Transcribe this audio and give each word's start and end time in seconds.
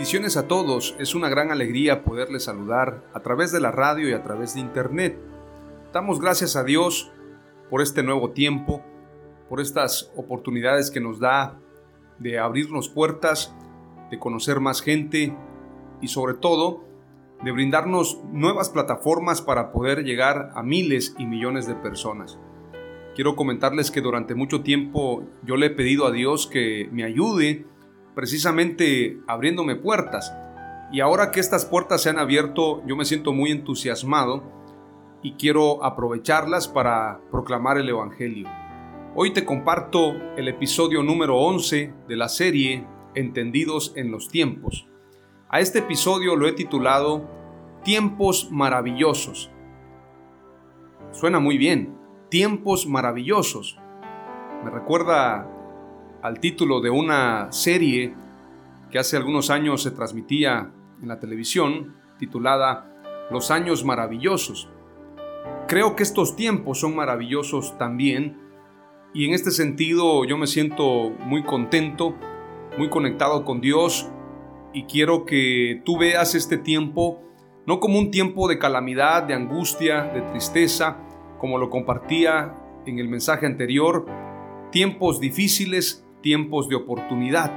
Bendiciones 0.00 0.38
a 0.38 0.48
todos, 0.48 0.96
es 0.98 1.14
una 1.14 1.28
gran 1.28 1.50
alegría 1.50 2.04
poderles 2.04 2.44
saludar 2.44 3.04
a 3.12 3.20
través 3.20 3.52
de 3.52 3.60
la 3.60 3.70
radio 3.70 4.08
y 4.08 4.14
a 4.14 4.22
través 4.22 4.54
de 4.54 4.60
internet. 4.60 5.18
Damos 5.92 6.22
gracias 6.22 6.56
a 6.56 6.64
Dios 6.64 7.12
por 7.68 7.82
este 7.82 8.02
nuevo 8.02 8.30
tiempo, 8.30 8.82
por 9.50 9.60
estas 9.60 10.10
oportunidades 10.16 10.90
que 10.90 11.02
nos 11.02 11.20
da 11.20 11.60
de 12.18 12.38
abrirnos 12.38 12.88
puertas, 12.88 13.54
de 14.10 14.18
conocer 14.18 14.58
más 14.58 14.80
gente 14.80 15.36
y 16.00 16.08
sobre 16.08 16.32
todo 16.32 16.82
de 17.44 17.52
brindarnos 17.52 18.20
nuevas 18.32 18.70
plataformas 18.70 19.42
para 19.42 19.70
poder 19.70 20.02
llegar 20.04 20.50
a 20.54 20.62
miles 20.62 21.14
y 21.18 21.26
millones 21.26 21.66
de 21.66 21.74
personas. 21.74 22.38
Quiero 23.14 23.36
comentarles 23.36 23.90
que 23.90 24.00
durante 24.00 24.34
mucho 24.34 24.62
tiempo 24.62 25.24
yo 25.44 25.58
le 25.58 25.66
he 25.66 25.70
pedido 25.70 26.06
a 26.06 26.10
Dios 26.10 26.46
que 26.46 26.88
me 26.90 27.04
ayude 27.04 27.66
precisamente 28.14 29.20
abriéndome 29.26 29.76
puertas. 29.76 30.34
Y 30.92 31.00
ahora 31.00 31.30
que 31.30 31.40
estas 31.40 31.64
puertas 31.64 32.02
se 32.02 32.10
han 32.10 32.18
abierto, 32.18 32.82
yo 32.86 32.96
me 32.96 33.04
siento 33.04 33.32
muy 33.32 33.50
entusiasmado 33.50 34.42
y 35.22 35.34
quiero 35.34 35.84
aprovecharlas 35.84 36.68
para 36.68 37.20
proclamar 37.30 37.78
el 37.78 37.88
Evangelio. 37.88 38.48
Hoy 39.14 39.32
te 39.32 39.44
comparto 39.44 40.14
el 40.36 40.48
episodio 40.48 41.02
número 41.02 41.36
11 41.36 41.92
de 42.08 42.16
la 42.16 42.28
serie 42.28 42.86
Entendidos 43.14 43.92
en 43.96 44.12
los 44.12 44.28
tiempos. 44.28 44.86
A 45.48 45.58
este 45.58 45.80
episodio 45.80 46.36
lo 46.36 46.46
he 46.46 46.52
titulado 46.52 47.28
Tiempos 47.82 48.48
maravillosos. 48.52 49.50
Suena 51.10 51.40
muy 51.40 51.58
bien, 51.58 51.98
tiempos 52.28 52.86
maravillosos. 52.86 53.78
Me 54.64 54.70
recuerda 54.70 55.48
al 56.22 56.40
título 56.40 56.80
de 56.80 56.90
una 56.90 57.50
serie 57.52 58.14
que 58.90 58.98
hace 58.98 59.16
algunos 59.16 59.50
años 59.50 59.82
se 59.82 59.90
transmitía 59.90 60.72
en 61.00 61.08
la 61.08 61.18
televisión, 61.18 61.96
titulada 62.18 63.28
Los 63.30 63.50
años 63.50 63.84
maravillosos. 63.84 64.68
Creo 65.68 65.96
que 65.96 66.02
estos 66.02 66.36
tiempos 66.36 66.80
son 66.80 66.96
maravillosos 66.96 67.78
también 67.78 68.38
y 69.14 69.26
en 69.26 69.34
este 69.34 69.50
sentido 69.50 70.24
yo 70.24 70.36
me 70.36 70.46
siento 70.46 71.10
muy 71.10 71.42
contento, 71.42 72.14
muy 72.76 72.88
conectado 72.88 73.44
con 73.44 73.60
Dios 73.60 74.08
y 74.72 74.84
quiero 74.84 75.24
que 75.24 75.82
tú 75.84 75.98
veas 75.98 76.34
este 76.34 76.58
tiempo 76.58 77.22
no 77.66 77.78
como 77.78 77.98
un 77.98 78.10
tiempo 78.10 78.48
de 78.48 78.58
calamidad, 78.58 79.22
de 79.22 79.34
angustia, 79.34 80.04
de 80.04 80.22
tristeza, 80.22 80.96
como 81.38 81.58
lo 81.58 81.70
compartía 81.70 82.56
en 82.86 82.98
el 82.98 83.08
mensaje 83.08 83.46
anterior, 83.46 84.06
tiempos 84.72 85.20
difíciles 85.20 86.04
tiempos 86.20 86.68
de 86.68 86.76
oportunidad. 86.76 87.52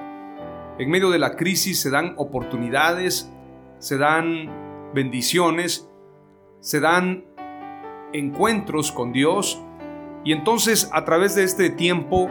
En 0.79 0.89
medio 0.89 1.09
de 1.09 1.19
la 1.19 1.35
crisis 1.35 1.79
se 1.79 1.89
dan 1.89 2.13
oportunidades, 2.17 3.31
se 3.79 3.97
dan 3.97 4.91
bendiciones, 4.93 5.89
se 6.59 6.79
dan 6.79 7.25
encuentros 8.13 8.91
con 8.91 9.11
Dios 9.11 9.61
y 10.23 10.31
entonces 10.31 10.89
a 10.93 11.03
través 11.03 11.35
de 11.35 11.43
este 11.43 11.69
tiempo 11.69 12.29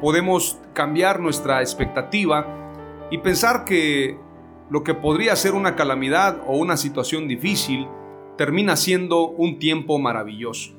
podemos 0.00 0.60
cambiar 0.74 1.20
nuestra 1.20 1.60
expectativa 1.60 2.46
y 3.10 3.18
pensar 3.18 3.64
que 3.64 4.18
lo 4.70 4.82
que 4.82 4.94
podría 4.94 5.36
ser 5.36 5.54
una 5.54 5.76
calamidad 5.76 6.42
o 6.46 6.56
una 6.56 6.76
situación 6.76 7.28
difícil 7.28 7.86
termina 8.36 8.76
siendo 8.76 9.28
un 9.28 9.58
tiempo 9.58 9.98
maravilloso. 9.98 10.72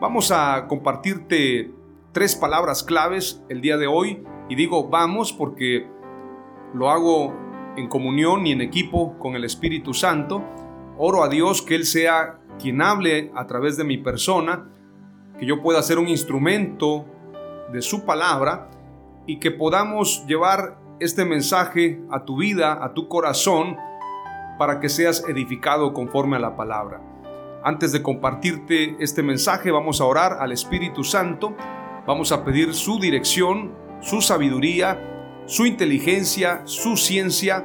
Vamos 0.00 0.30
a 0.30 0.66
compartirte 0.68 1.72
tres 2.12 2.36
palabras 2.36 2.82
claves 2.82 3.42
el 3.48 3.62
día 3.62 3.78
de 3.78 3.86
hoy 3.86 4.22
y 4.48 4.54
digo 4.54 4.88
vamos 4.88 5.32
porque 5.32 5.88
lo 6.74 6.90
hago 6.90 7.34
en 7.76 7.88
comunión 7.88 8.46
y 8.46 8.52
en 8.52 8.60
equipo 8.60 9.18
con 9.18 9.34
el 9.34 9.44
Espíritu 9.44 9.94
Santo. 9.94 10.44
Oro 10.98 11.24
a 11.24 11.28
Dios 11.28 11.62
que 11.62 11.74
Él 11.74 11.86
sea 11.86 12.38
quien 12.58 12.82
hable 12.82 13.32
a 13.34 13.46
través 13.46 13.78
de 13.78 13.84
mi 13.84 13.96
persona, 13.96 14.70
que 15.38 15.46
yo 15.46 15.62
pueda 15.62 15.82
ser 15.82 15.98
un 15.98 16.08
instrumento 16.08 17.06
de 17.72 17.80
su 17.80 18.04
palabra 18.04 18.70
y 19.26 19.38
que 19.38 19.50
podamos 19.50 20.26
llevar 20.26 20.78
este 21.00 21.24
mensaje 21.24 22.02
a 22.10 22.24
tu 22.24 22.36
vida, 22.36 22.84
a 22.84 22.92
tu 22.92 23.08
corazón, 23.08 23.76
para 24.58 24.80
que 24.80 24.90
seas 24.90 25.24
edificado 25.28 25.94
conforme 25.94 26.36
a 26.36 26.40
la 26.40 26.56
palabra. 26.56 27.00
Antes 27.64 27.90
de 27.92 28.02
compartirte 28.02 28.96
este 29.02 29.22
mensaje, 29.22 29.70
vamos 29.70 30.00
a 30.00 30.04
orar 30.04 30.36
al 30.40 30.52
Espíritu 30.52 31.04
Santo 31.04 31.56
Vamos 32.06 32.32
a 32.32 32.44
pedir 32.44 32.74
su 32.74 32.98
dirección, 32.98 33.72
su 34.00 34.20
sabiduría, 34.20 35.44
su 35.46 35.66
inteligencia, 35.66 36.62
su 36.64 36.96
ciencia 36.96 37.64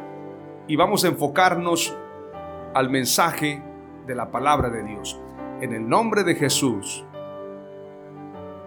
y 0.67 0.75
vamos 0.75 1.03
a 1.03 1.07
enfocarnos 1.07 1.97
al 2.75 2.91
mensaje 2.91 3.63
de 4.05 4.13
la 4.13 4.29
palabra 4.29 4.69
de 4.69 4.83
Dios. 4.83 5.19
En 5.61 5.73
el 5.73 5.89
nombre 5.89 6.23
de 6.23 6.35
Jesús. 6.35 7.03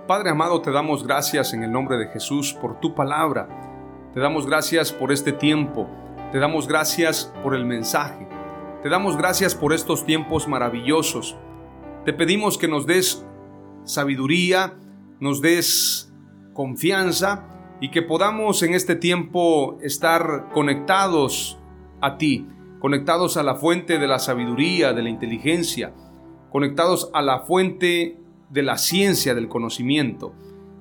Padre 0.08 0.30
amado, 0.30 0.60
te 0.60 0.72
damos 0.72 1.06
gracias 1.06 1.54
en 1.54 1.62
el 1.62 1.70
nombre 1.70 1.98
de 1.98 2.08
Jesús 2.08 2.52
por 2.52 2.80
tu 2.80 2.92
palabra. 2.96 3.48
Te 4.12 4.18
damos 4.18 4.48
gracias 4.48 4.90
por 4.92 5.12
este 5.12 5.32
tiempo. 5.32 5.88
Te 6.32 6.40
damos 6.40 6.66
gracias 6.66 7.32
por 7.44 7.54
el 7.54 7.64
mensaje. 7.64 8.26
Te 8.82 8.88
damos 8.88 9.16
gracias 9.16 9.54
por 9.54 9.72
estos 9.72 10.04
tiempos 10.04 10.48
maravillosos. 10.48 11.36
Te 12.04 12.12
pedimos 12.12 12.58
que 12.58 12.66
nos 12.66 12.86
des 12.86 13.24
sabiduría, 13.84 14.74
nos 15.20 15.40
des 15.40 16.12
confianza 16.52 17.46
y 17.80 17.90
que 17.90 18.02
podamos 18.02 18.62
en 18.62 18.74
este 18.74 18.96
tiempo 18.96 19.78
estar 19.82 20.50
conectados 20.52 21.58
a 22.00 22.18
ti, 22.18 22.46
conectados 22.78 23.36
a 23.36 23.42
la 23.42 23.54
fuente 23.54 23.98
de 23.98 24.08
la 24.08 24.18
sabiduría, 24.18 24.92
de 24.92 25.02
la 25.02 25.08
inteligencia, 25.08 25.94
conectados 26.50 27.10
a 27.14 27.22
la 27.22 27.40
fuente 27.40 28.18
de 28.50 28.62
la 28.62 28.78
ciencia, 28.78 29.34
del 29.34 29.48
conocimiento. 29.48 30.34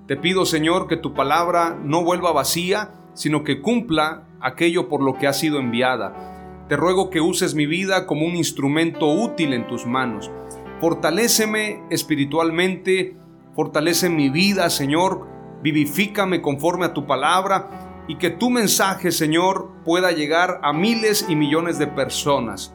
Te 0.08 0.18
pido, 0.18 0.46
Señor, 0.46 0.88
que 0.88 0.98
tu 0.98 1.14
palabra 1.14 1.80
no 1.84 2.04
vuelva 2.04 2.32
vacía, 2.32 2.96
sino 3.14 3.44
que 3.44 3.62
cumpla 3.62 4.28
aquello 4.42 4.90
por 4.90 5.04
lo 5.04 5.14
que 5.14 5.28
ha 5.28 5.34
sido 5.34 5.60
enviada. 5.60 6.66
Te 6.68 6.76
ruego 6.76 7.10
que 7.10 7.22
uses 7.22 7.56
mi 7.56 7.66
vida 7.66 8.06
como 8.06 8.26
un 8.26 8.36
instrumento 8.36 9.08
útil 9.08 9.54
en 9.54 9.68
tus 9.68 9.86
manos. 9.86 10.32
Fortaléceme 10.80 11.84
espiritualmente, 11.90 13.18
Fortalece 13.60 14.08
mi 14.08 14.30
vida, 14.30 14.70
Señor. 14.70 15.28
Vivifícame 15.62 16.42
conforme 16.42 16.86
a 16.86 16.94
tu 16.94 17.06
palabra 17.06 18.06
y 18.08 18.16
que 18.16 18.30
tu 18.30 18.50
mensaje, 18.50 19.12
Señor, 19.12 19.74
pueda 19.84 20.14
llegar 20.14 20.62
a 20.64 20.72
miles 20.72 21.26
y 21.28 21.36
millones 21.36 21.78
de 21.78 21.88
personas. 21.88 22.74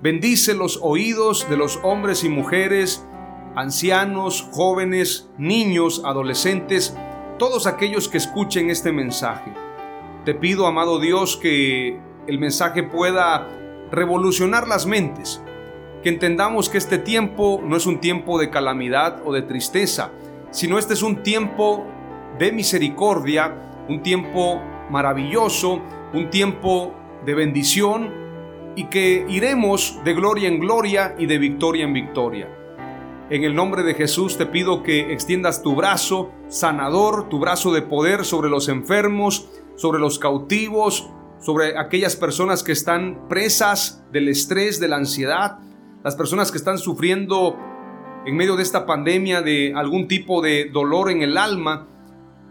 Bendice 0.00 0.54
los 0.54 0.80
oídos 0.82 1.46
de 1.50 1.58
los 1.58 1.78
hombres 1.82 2.24
y 2.24 2.30
mujeres, 2.30 3.06
ancianos, 3.56 4.48
jóvenes, 4.52 5.28
niños, 5.36 6.00
adolescentes, 6.02 6.96
todos 7.38 7.66
aquellos 7.66 8.08
que 8.08 8.16
escuchen 8.16 8.70
este 8.70 8.90
mensaje. 8.90 9.52
Te 10.24 10.34
pido, 10.34 10.66
amado 10.66 10.98
Dios, 10.98 11.36
que 11.36 12.00
el 12.26 12.38
mensaje 12.38 12.82
pueda 12.82 13.48
revolucionar 13.90 14.66
las 14.66 14.86
mentes, 14.86 15.42
que 16.02 16.08
entendamos 16.08 16.70
que 16.70 16.78
este 16.78 16.96
tiempo 16.96 17.60
no 17.62 17.76
es 17.76 17.84
un 17.84 18.00
tiempo 18.00 18.38
de 18.38 18.48
calamidad 18.48 19.20
o 19.26 19.34
de 19.34 19.42
tristeza, 19.42 20.10
sino 20.52 20.78
este 20.78 20.94
es 20.94 21.02
un 21.02 21.22
tiempo 21.22 21.84
de 22.38 22.52
misericordia, 22.52 23.84
un 23.88 24.02
tiempo 24.02 24.62
maravilloso, 24.90 25.80
un 26.12 26.30
tiempo 26.30 26.94
de 27.26 27.34
bendición 27.34 28.10
y 28.76 28.84
que 28.84 29.26
iremos 29.28 29.98
de 30.04 30.14
gloria 30.14 30.48
en 30.48 30.60
gloria 30.60 31.14
y 31.18 31.26
de 31.26 31.38
victoria 31.38 31.84
en 31.84 31.92
victoria. 31.92 32.48
En 33.30 33.44
el 33.44 33.54
nombre 33.54 33.82
de 33.82 33.94
Jesús 33.94 34.36
te 34.36 34.46
pido 34.46 34.82
que 34.82 35.12
extiendas 35.12 35.62
tu 35.62 35.74
brazo 35.74 36.30
sanador, 36.48 37.28
tu 37.30 37.38
brazo 37.38 37.72
de 37.72 37.80
poder 37.80 38.24
sobre 38.24 38.50
los 38.50 38.68
enfermos, 38.68 39.48
sobre 39.74 40.00
los 40.00 40.18
cautivos, 40.18 41.08
sobre 41.40 41.78
aquellas 41.78 42.14
personas 42.14 42.62
que 42.62 42.72
están 42.72 43.28
presas 43.28 44.04
del 44.12 44.28
estrés, 44.28 44.80
de 44.80 44.88
la 44.88 44.96
ansiedad, 44.96 45.58
las 46.04 46.14
personas 46.14 46.50
que 46.52 46.58
están 46.58 46.78
sufriendo 46.78 47.56
en 48.24 48.36
medio 48.36 48.56
de 48.56 48.62
esta 48.62 48.86
pandemia 48.86 49.42
de 49.42 49.72
algún 49.74 50.06
tipo 50.06 50.40
de 50.40 50.70
dolor 50.72 51.10
en 51.10 51.22
el 51.22 51.36
alma, 51.36 51.88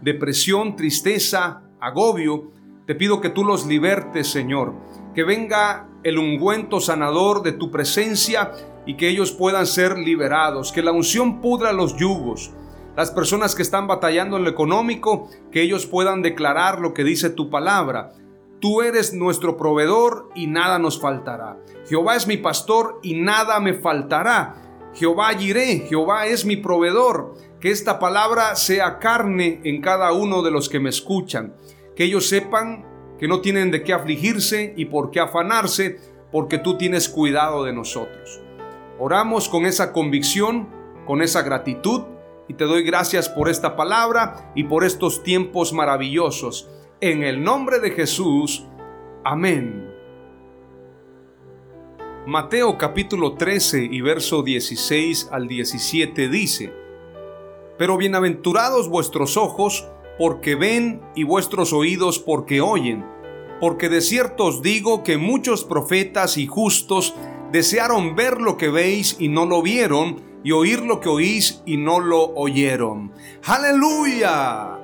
depresión, 0.02 0.76
tristeza, 0.76 1.62
agobio. 1.80 2.52
Te 2.86 2.94
pido 2.94 3.20
que 3.20 3.30
tú 3.30 3.44
los 3.44 3.66
libertes, 3.66 4.28
Señor, 4.28 4.74
que 5.14 5.24
venga 5.24 5.88
el 6.02 6.18
ungüento 6.18 6.80
sanador 6.80 7.42
de 7.42 7.52
tu 7.52 7.70
presencia 7.70 8.52
y 8.84 8.96
que 8.96 9.08
ellos 9.08 9.32
puedan 9.32 9.66
ser 9.66 9.96
liberados, 9.96 10.72
que 10.72 10.82
la 10.82 10.92
unción 10.92 11.40
pudra 11.40 11.72
los 11.72 11.96
yugos. 11.96 12.52
Las 12.96 13.10
personas 13.10 13.54
que 13.54 13.62
están 13.62 13.86
batallando 13.86 14.36
en 14.36 14.44
lo 14.44 14.50
económico, 14.50 15.30
que 15.50 15.62
ellos 15.62 15.86
puedan 15.86 16.20
declarar 16.20 16.80
lo 16.80 16.92
que 16.92 17.04
dice 17.04 17.30
tu 17.30 17.48
palabra. 17.48 18.12
Tú 18.60 18.82
eres 18.82 19.14
nuestro 19.14 19.56
proveedor 19.56 20.28
y 20.34 20.46
nada 20.46 20.78
nos 20.78 21.00
faltará. 21.00 21.58
Jehová 21.88 22.16
es 22.16 22.26
mi 22.26 22.36
pastor 22.36 23.00
y 23.02 23.14
nada 23.14 23.58
me 23.60 23.74
faltará. 23.74 24.61
Jehová 24.94 25.32
iré, 25.34 25.86
Jehová 25.88 26.26
es 26.26 26.44
mi 26.44 26.56
proveedor. 26.56 27.34
Que 27.60 27.70
esta 27.70 27.98
palabra 27.98 28.56
sea 28.56 28.98
carne 28.98 29.60
en 29.64 29.80
cada 29.80 30.12
uno 30.12 30.42
de 30.42 30.50
los 30.50 30.68
que 30.68 30.80
me 30.80 30.90
escuchan. 30.90 31.54
Que 31.94 32.04
ellos 32.04 32.28
sepan 32.28 32.84
que 33.18 33.28
no 33.28 33.40
tienen 33.40 33.70
de 33.70 33.84
qué 33.84 33.92
afligirse 33.92 34.74
y 34.76 34.86
por 34.86 35.12
qué 35.12 35.20
afanarse, 35.20 36.00
porque 36.32 36.58
tú 36.58 36.76
tienes 36.76 37.08
cuidado 37.08 37.62
de 37.62 37.72
nosotros. 37.72 38.40
Oramos 38.98 39.48
con 39.48 39.64
esa 39.64 39.92
convicción, 39.92 40.68
con 41.06 41.22
esa 41.22 41.42
gratitud, 41.42 42.02
y 42.48 42.54
te 42.54 42.64
doy 42.64 42.82
gracias 42.82 43.28
por 43.28 43.48
esta 43.48 43.76
palabra 43.76 44.50
y 44.56 44.64
por 44.64 44.82
estos 44.82 45.22
tiempos 45.22 45.72
maravillosos. 45.72 46.68
En 47.00 47.22
el 47.22 47.42
nombre 47.44 47.78
de 47.78 47.92
Jesús, 47.92 48.66
amén. 49.24 49.81
Mateo 52.26 52.78
capítulo 52.78 53.32
13 53.34 53.88
y 53.90 54.00
verso 54.00 54.44
16 54.44 55.30
al 55.32 55.48
17 55.48 56.28
dice, 56.28 56.72
Pero 57.76 57.96
bienaventurados 57.96 58.88
vuestros 58.88 59.36
ojos 59.36 59.88
porque 60.20 60.54
ven 60.54 61.02
y 61.16 61.24
vuestros 61.24 61.72
oídos 61.72 62.20
porque 62.20 62.60
oyen, 62.60 63.04
porque 63.58 63.88
de 63.88 64.00
cierto 64.00 64.44
os 64.44 64.62
digo 64.62 65.02
que 65.02 65.16
muchos 65.16 65.64
profetas 65.64 66.36
y 66.38 66.46
justos 66.46 67.12
desearon 67.50 68.14
ver 68.14 68.40
lo 68.40 68.56
que 68.56 68.68
veis 68.68 69.16
y 69.18 69.26
no 69.26 69.44
lo 69.44 69.60
vieron, 69.60 70.22
y 70.44 70.52
oír 70.52 70.80
lo 70.82 71.00
que 71.00 71.08
oís 71.08 71.60
y 71.66 71.76
no 71.76 71.98
lo 71.98 72.22
oyeron. 72.34 73.12
Aleluya. 73.44 74.78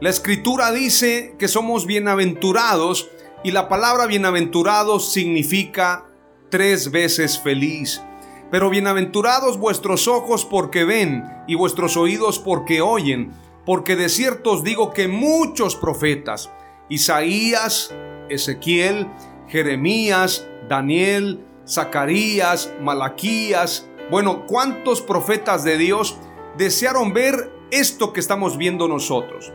La 0.00 0.08
escritura 0.08 0.72
dice 0.72 1.36
que 1.38 1.48
somos 1.48 1.84
bienaventurados 1.84 3.10
y 3.44 3.50
la 3.50 3.68
palabra 3.68 4.06
bienaventurados 4.06 5.12
significa 5.12 6.11
tres 6.52 6.90
veces 6.90 7.40
feliz. 7.40 8.02
Pero 8.50 8.68
bienaventurados 8.68 9.58
vuestros 9.58 10.06
ojos 10.06 10.44
porque 10.44 10.84
ven 10.84 11.24
y 11.48 11.54
vuestros 11.54 11.96
oídos 11.96 12.38
porque 12.38 12.82
oyen, 12.82 13.32
porque 13.64 13.96
de 13.96 14.10
cierto 14.10 14.52
os 14.52 14.62
digo 14.62 14.92
que 14.92 15.08
muchos 15.08 15.76
profetas, 15.76 16.50
Isaías, 16.90 17.94
Ezequiel, 18.28 19.08
Jeremías, 19.48 20.46
Daniel, 20.68 21.42
Zacarías, 21.66 22.70
Malaquías, 22.82 23.88
bueno, 24.10 24.44
¿cuántos 24.46 25.00
profetas 25.00 25.64
de 25.64 25.78
Dios 25.78 26.18
desearon 26.58 27.14
ver 27.14 27.50
esto 27.70 28.12
que 28.12 28.20
estamos 28.20 28.58
viendo 28.58 28.88
nosotros? 28.88 29.54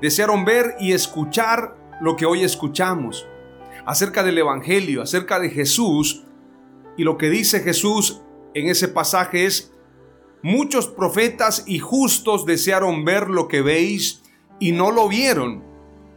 Desearon 0.00 0.46
ver 0.46 0.74
y 0.80 0.92
escuchar 0.94 1.76
lo 2.00 2.16
que 2.16 2.24
hoy 2.24 2.44
escuchamos 2.44 3.26
acerca 3.84 4.22
del 4.22 4.38
Evangelio, 4.38 5.02
acerca 5.02 5.38
de 5.38 5.50
Jesús, 5.50 6.24
y 6.96 7.04
lo 7.04 7.16
que 7.18 7.30
dice 7.30 7.60
Jesús 7.60 8.22
en 8.54 8.68
ese 8.68 8.88
pasaje 8.88 9.46
es, 9.46 9.72
muchos 10.42 10.88
profetas 10.88 11.64
y 11.66 11.78
justos 11.78 12.46
desearon 12.46 13.04
ver 13.04 13.28
lo 13.28 13.48
que 13.48 13.62
veis 13.62 14.22
y 14.58 14.72
no 14.72 14.90
lo 14.90 15.08
vieron, 15.08 15.64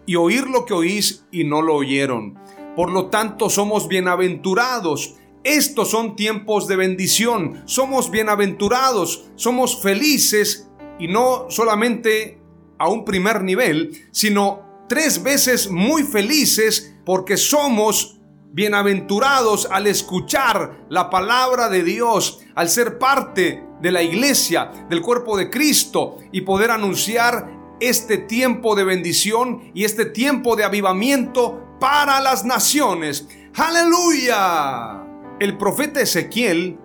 y 0.06 0.16
oír 0.16 0.48
lo 0.48 0.66
que 0.66 0.74
oís 0.74 1.25
y 1.31 1.44
no 1.44 1.62
lo 1.62 1.75
oyeron. 1.75 2.38
Por 2.75 2.92
lo 2.92 3.10
tanto, 3.10 3.50
somos 3.50 3.88
bienaventurados. 3.88 5.16
Estos 5.44 5.92
son 5.92 6.16
tiempos 6.16 6.68
de 6.68 6.75
bendición. 6.75 7.62
Somos 7.66 8.10
bienaventurados, 8.10 9.30
somos 9.36 9.81
felices 9.81 10.70
y 11.00 11.08
no 11.08 11.46
solamente 11.50 12.42
a 12.80 12.90
un 12.90 13.06
primer 13.06 13.44
nivel, 13.44 13.92
sino 14.12 14.86
tres 14.90 15.24
veces 15.24 15.70
muy 15.70 16.04
felices 16.04 16.96
porque 17.06 17.38
somos 17.38 18.20
bienaventurados 18.53 19.67
al 19.71 19.88
escuchar 19.88 20.85
la 20.88 21.09
palabra 21.09 21.69
de 21.69 21.83
Dios, 21.83 22.39
al 22.53 22.69
ser 22.69 23.00
parte 23.00 23.65
de 23.81 23.91
la 23.91 24.03
iglesia, 24.03 24.71
del 24.89 25.01
cuerpo 25.01 25.35
de 25.35 25.50
Cristo 25.50 26.17
y 26.31 26.41
poder 26.41 26.69
anunciar 26.69 27.50
este 27.79 28.19
tiempo 28.19 28.75
de 28.75 28.83
bendición 28.83 29.71
y 29.73 29.85
este 29.85 30.05
tiempo 30.05 30.55
de 30.55 30.65
avivamiento 30.65 31.77
para 31.79 32.21
las 32.21 32.45
naciones. 32.45 33.27
Aleluya. 33.55 35.03
El 35.39 35.57
profeta 35.57 36.00
Ezequiel, 36.00 36.77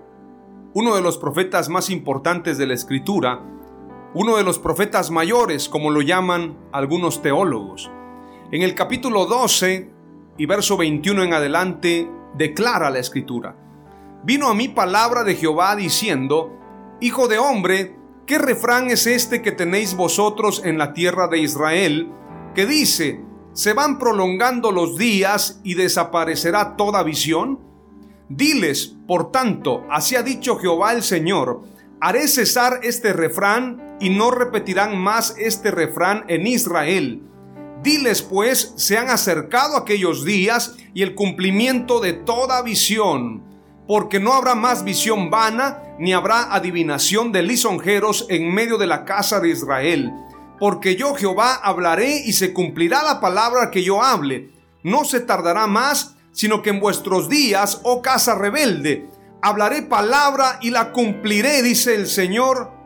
uno 0.72 0.96
de 0.96 1.02
los 1.02 1.18
profetas 1.18 1.68
más 1.68 1.90
importantes 1.90 2.56
de 2.56 2.66
la 2.66 2.74
escritura, 2.74 3.42
uno 4.14 4.38
de 4.38 4.42
los 4.42 4.58
profetas 4.58 5.10
mayores, 5.10 5.68
como 5.68 5.90
lo 5.90 6.00
llaman 6.00 6.56
algunos 6.72 7.20
teólogos, 7.20 7.90
en 8.52 8.62
el 8.62 8.74
capítulo 8.74 9.26
12 9.26 9.97
y 10.38 10.46
verso 10.46 10.76
21 10.76 11.24
en 11.24 11.34
adelante 11.34 12.08
declara 12.34 12.90
la 12.90 13.00
escritura. 13.00 13.56
Vino 14.24 14.48
a 14.48 14.54
mí 14.54 14.68
palabra 14.68 15.24
de 15.24 15.34
Jehová 15.34 15.76
diciendo, 15.76 16.56
Hijo 17.00 17.28
de 17.28 17.38
hombre, 17.38 17.96
¿qué 18.24 18.38
refrán 18.38 18.90
es 18.90 19.06
este 19.06 19.42
que 19.42 19.52
tenéis 19.52 19.94
vosotros 19.94 20.62
en 20.64 20.78
la 20.78 20.92
tierra 20.92 21.28
de 21.28 21.38
Israel, 21.38 22.10
que 22.54 22.66
dice, 22.66 23.20
se 23.52 23.72
van 23.72 23.98
prolongando 23.98 24.70
los 24.70 24.96
días 24.96 25.60
y 25.64 25.74
desaparecerá 25.74 26.76
toda 26.76 27.02
visión? 27.02 27.60
Diles, 28.28 28.96
por 29.06 29.32
tanto, 29.32 29.84
así 29.90 30.14
ha 30.14 30.22
dicho 30.22 30.56
Jehová 30.56 30.92
el 30.92 31.02
Señor, 31.02 31.62
haré 32.00 32.28
cesar 32.28 32.80
este 32.84 33.12
refrán 33.12 33.96
y 34.00 34.10
no 34.10 34.30
repetirán 34.30 34.96
más 34.96 35.34
este 35.38 35.72
refrán 35.72 36.24
en 36.28 36.46
Israel 36.46 37.22
Diles 37.82 38.22
pues, 38.22 38.72
se 38.76 38.98
han 38.98 39.08
acercado 39.08 39.76
aquellos 39.76 40.24
días 40.24 40.76
y 40.94 41.02
el 41.02 41.14
cumplimiento 41.14 42.00
de 42.00 42.12
toda 42.12 42.62
visión, 42.62 43.44
porque 43.86 44.18
no 44.18 44.34
habrá 44.34 44.54
más 44.54 44.84
visión 44.84 45.30
vana, 45.30 45.82
ni 45.98 46.12
habrá 46.12 46.52
adivinación 46.52 47.32
de 47.32 47.42
lisonjeros 47.42 48.26
en 48.28 48.52
medio 48.52 48.78
de 48.78 48.86
la 48.86 49.04
casa 49.04 49.40
de 49.40 49.50
Israel. 49.50 50.12
Porque 50.58 50.96
yo 50.96 51.14
Jehová 51.14 51.54
hablaré 51.54 52.22
y 52.24 52.32
se 52.32 52.52
cumplirá 52.52 53.02
la 53.02 53.20
palabra 53.20 53.70
que 53.70 53.84
yo 53.84 54.02
hable. 54.02 54.50
No 54.82 55.04
se 55.04 55.20
tardará 55.20 55.66
más, 55.68 56.16
sino 56.32 56.62
que 56.62 56.70
en 56.70 56.80
vuestros 56.80 57.28
días, 57.28 57.80
oh 57.84 58.02
casa 58.02 58.34
rebelde, 58.34 59.08
hablaré 59.40 59.82
palabra 59.82 60.58
y 60.62 60.70
la 60.70 60.92
cumpliré, 60.92 61.62
dice 61.62 61.94
el 61.94 62.08
Señor 62.08 62.77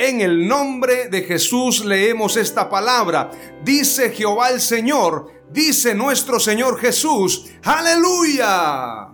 en 0.00 0.22
el 0.22 0.48
nombre 0.48 1.10
de 1.10 1.24
Jesús 1.24 1.84
leemos 1.84 2.38
esta 2.38 2.70
palabra. 2.70 3.30
Dice 3.62 4.10
Jehová 4.10 4.48
el 4.48 4.62
Señor, 4.62 5.30
dice 5.52 5.94
nuestro 5.94 6.40
Señor 6.40 6.80
Jesús, 6.80 7.50
aleluya. 7.62 9.10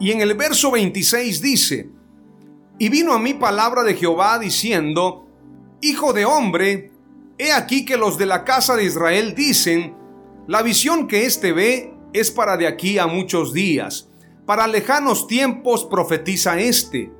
Y 0.00 0.10
en 0.10 0.22
el 0.22 0.32
verso 0.32 0.70
26 0.70 1.42
dice, 1.42 1.90
y 2.78 2.88
vino 2.88 3.12
a 3.12 3.18
mí 3.18 3.34
palabra 3.34 3.82
de 3.82 3.94
Jehová 3.94 4.38
diciendo, 4.38 5.28
Hijo 5.82 6.14
de 6.14 6.24
hombre, 6.24 6.92
he 7.36 7.52
aquí 7.52 7.84
que 7.84 7.98
los 7.98 8.16
de 8.16 8.24
la 8.24 8.42
casa 8.42 8.74
de 8.74 8.84
Israel 8.84 9.34
dicen, 9.34 9.94
la 10.46 10.62
visión 10.62 11.08
que 11.08 11.26
éste 11.26 11.52
ve 11.52 11.92
es 12.14 12.30
para 12.30 12.56
de 12.56 12.66
aquí 12.66 12.96
a 12.96 13.06
muchos 13.06 13.52
días, 13.52 14.08
para 14.46 14.66
lejanos 14.66 15.26
tiempos 15.26 15.84
profetiza 15.84 16.58
éste. 16.58 17.12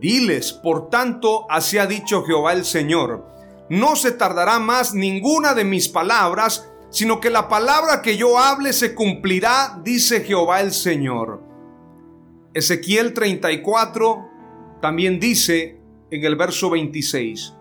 Diles, 0.00 0.52
por 0.52 0.90
tanto, 0.90 1.46
así 1.48 1.78
ha 1.78 1.86
dicho 1.86 2.24
Jehová 2.24 2.52
el 2.52 2.64
Señor, 2.64 3.26
no 3.68 3.94
se 3.94 4.10
tardará 4.10 4.58
más 4.58 4.92
ninguna 4.92 5.54
de 5.54 5.64
mis 5.64 5.88
palabras, 5.88 6.68
sino 6.90 7.20
que 7.20 7.30
la 7.30 7.48
palabra 7.48 8.02
que 8.02 8.16
yo 8.16 8.38
hable 8.38 8.72
se 8.72 8.94
cumplirá, 8.94 9.80
dice 9.84 10.22
Jehová 10.24 10.60
el 10.60 10.72
Señor. 10.72 11.42
Ezequiel 12.52 13.14
34 13.14 14.30
también 14.82 15.20
dice 15.20 15.80
en 16.10 16.24
el 16.24 16.34
verso 16.34 16.70
26, 16.70 17.54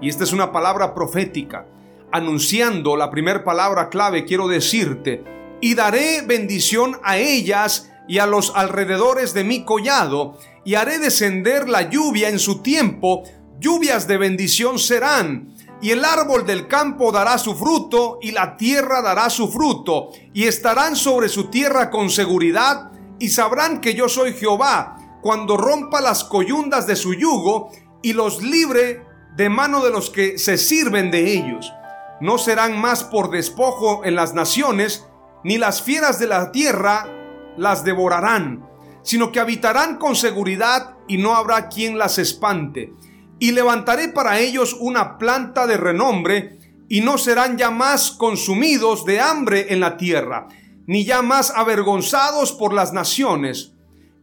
y 0.00 0.08
esta 0.08 0.24
es 0.24 0.32
una 0.32 0.52
palabra 0.52 0.94
profética, 0.94 1.66
anunciando 2.12 2.96
la 2.96 3.10
primera 3.10 3.44
palabra 3.44 3.90
clave, 3.90 4.24
quiero 4.24 4.48
decirte, 4.48 5.22
y 5.60 5.74
daré 5.74 6.22
bendición 6.22 6.98
a 7.02 7.18
ellas 7.18 7.93
y 8.06 8.18
a 8.18 8.26
los 8.26 8.52
alrededores 8.54 9.34
de 9.34 9.44
mi 9.44 9.64
collado, 9.64 10.38
y 10.64 10.74
haré 10.74 10.98
descender 10.98 11.68
la 11.68 11.88
lluvia 11.88 12.28
en 12.28 12.38
su 12.38 12.60
tiempo, 12.60 13.22
lluvias 13.60 14.06
de 14.06 14.18
bendición 14.18 14.78
serán, 14.78 15.54
y 15.80 15.90
el 15.90 16.04
árbol 16.04 16.46
del 16.46 16.68
campo 16.68 17.12
dará 17.12 17.38
su 17.38 17.54
fruto, 17.54 18.18
y 18.22 18.30
la 18.32 18.56
tierra 18.56 19.02
dará 19.02 19.28
su 19.30 19.50
fruto, 19.50 20.10
y 20.32 20.44
estarán 20.44 20.96
sobre 20.96 21.28
su 21.28 21.50
tierra 21.50 21.90
con 21.90 22.10
seguridad, 22.10 22.92
y 23.18 23.28
sabrán 23.28 23.80
que 23.80 23.94
yo 23.94 24.08
soy 24.08 24.32
Jehová, 24.34 24.96
cuando 25.22 25.56
rompa 25.56 26.00
las 26.00 26.24
coyundas 26.24 26.86
de 26.86 26.96
su 26.96 27.14
yugo, 27.14 27.70
y 28.02 28.12
los 28.12 28.42
libre 28.42 29.02
de 29.36 29.48
mano 29.48 29.82
de 29.82 29.90
los 29.90 30.10
que 30.10 30.38
se 30.38 30.58
sirven 30.58 31.10
de 31.10 31.32
ellos. 31.32 31.72
No 32.20 32.38
serán 32.38 32.78
más 32.78 33.04
por 33.04 33.30
despojo 33.30 34.04
en 34.04 34.14
las 34.14 34.34
naciones, 34.34 35.06
ni 35.42 35.58
las 35.58 35.82
fieras 35.82 36.18
de 36.18 36.26
la 36.26 36.52
tierra 36.52 37.06
las 37.56 37.84
devorarán, 37.84 38.66
sino 39.02 39.32
que 39.32 39.40
habitarán 39.40 39.96
con 39.96 40.16
seguridad 40.16 40.96
y 41.08 41.18
no 41.18 41.34
habrá 41.34 41.68
quien 41.68 41.98
las 41.98 42.18
espante 42.18 42.92
y 43.38 43.52
levantaré 43.52 44.08
para 44.08 44.38
ellos 44.38 44.76
una 44.78 45.18
planta 45.18 45.66
de 45.66 45.76
renombre, 45.76 46.58
y 46.88 47.00
no 47.00 47.18
serán 47.18 47.56
ya 47.56 47.70
más 47.70 48.10
consumidos 48.10 49.04
de 49.04 49.20
hambre 49.20 49.66
en 49.70 49.80
la 49.80 49.96
tierra, 49.96 50.48
ni 50.86 51.04
ya 51.04 51.22
más 51.22 51.50
avergonzados 51.50 52.52
por 52.52 52.72
las 52.72 52.92
naciones. 52.92 53.72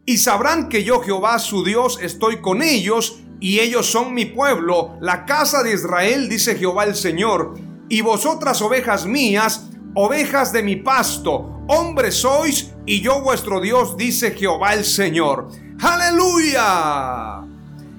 Y 0.06 0.18
sabrán 0.18 0.68
que 0.68 0.84
yo 0.84 1.00
Jehová 1.00 1.38
su 1.38 1.64
Dios 1.64 1.98
estoy 2.00 2.40
con 2.40 2.62
ellos, 2.62 3.20
y 3.40 3.58
ellos 3.58 3.86
son 3.86 4.14
mi 4.14 4.24
pueblo, 4.24 4.96
la 5.00 5.24
casa 5.24 5.62
de 5.62 5.74
Israel, 5.74 6.28
dice 6.28 6.56
Jehová 6.56 6.84
el 6.84 6.94
Señor. 6.94 7.54
Y 7.88 8.00
vosotras 8.00 8.62
ovejas 8.62 9.06
mías, 9.06 9.68
ovejas 9.94 10.52
de 10.52 10.62
mi 10.62 10.76
pasto, 10.76 11.62
hombres 11.68 12.14
sois, 12.14 12.71
y 12.84 13.00
yo 13.00 13.20
vuestro 13.20 13.60
Dios, 13.60 13.96
dice 13.96 14.32
Jehová 14.32 14.74
el 14.74 14.84
Señor. 14.84 15.48
Aleluya. 15.80 17.42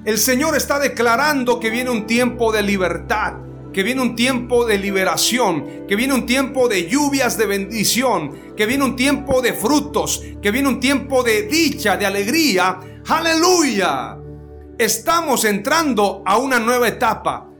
El 0.03 0.17
Señor 0.17 0.57
está 0.57 0.79
declarando 0.79 1.59
que 1.59 1.69
viene 1.69 1.89
un 1.89 2.05
tiempo 2.05 2.51
de 2.51 2.61
libertad, 2.61 3.35
que 3.71 3.83
viene 3.83 4.01
un 4.01 4.15
tiempo 4.15 4.65
de 4.65 4.77
liberación, 4.77 5.85
que 5.87 5.95
viene 5.95 6.13
un 6.13 6.25
tiempo 6.25 6.67
de 6.67 6.89
lluvias 6.89 7.37
de 7.37 7.45
bendición, 7.45 8.55
que 8.57 8.65
viene 8.65 8.83
un 8.83 8.97
tiempo 8.97 9.41
de 9.41 9.53
frutos, 9.53 10.21
que 10.41 10.51
viene 10.51 10.67
un 10.67 10.81
tiempo 10.81 11.23
de 11.23 11.43
dicha, 11.43 11.95
de 11.95 12.05
alegría. 12.05 12.79
Aleluya. 13.07 14.17
Estamos 14.77 15.45
entrando 15.45 16.23
a 16.25 16.37
una 16.37 16.59
nueva 16.59 16.89
etapa. 16.89 17.52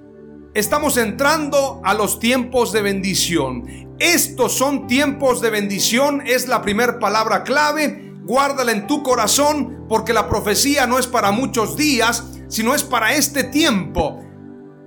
Estamos 0.53 0.97
entrando 0.97 1.81
a 1.83 1.95
los 1.95 2.19
tiempos 2.19 2.71
de 2.71 2.83
bendición. 2.83 3.95
Estos 3.97 4.53
son 4.53 4.85
tiempos 4.85 5.41
de 5.41 5.49
bendición, 5.49 6.21
es 6.27 6.47
la 6.47 6.61
primera 6.61 6.99
palabra 6.99 7.41
clave. 7.41 8.13
Guárdala 8.21 8.71
en 8.71 8.85
tu 8.85 9.01
corazón 9.01 9.87
porque 9.89 10.13
la 10.13 10.29
profecía 10.29 10.85
no 10.85 10.99
es 10.99 11.07
para 11.07 11.31
muchos 11.31 11.75
días, 11.75 12.23
sino 12.49 12.75
es 12.75 12.83
para 12.83 13.15
este 13.15 13.45
tiempo. 13.45 14.23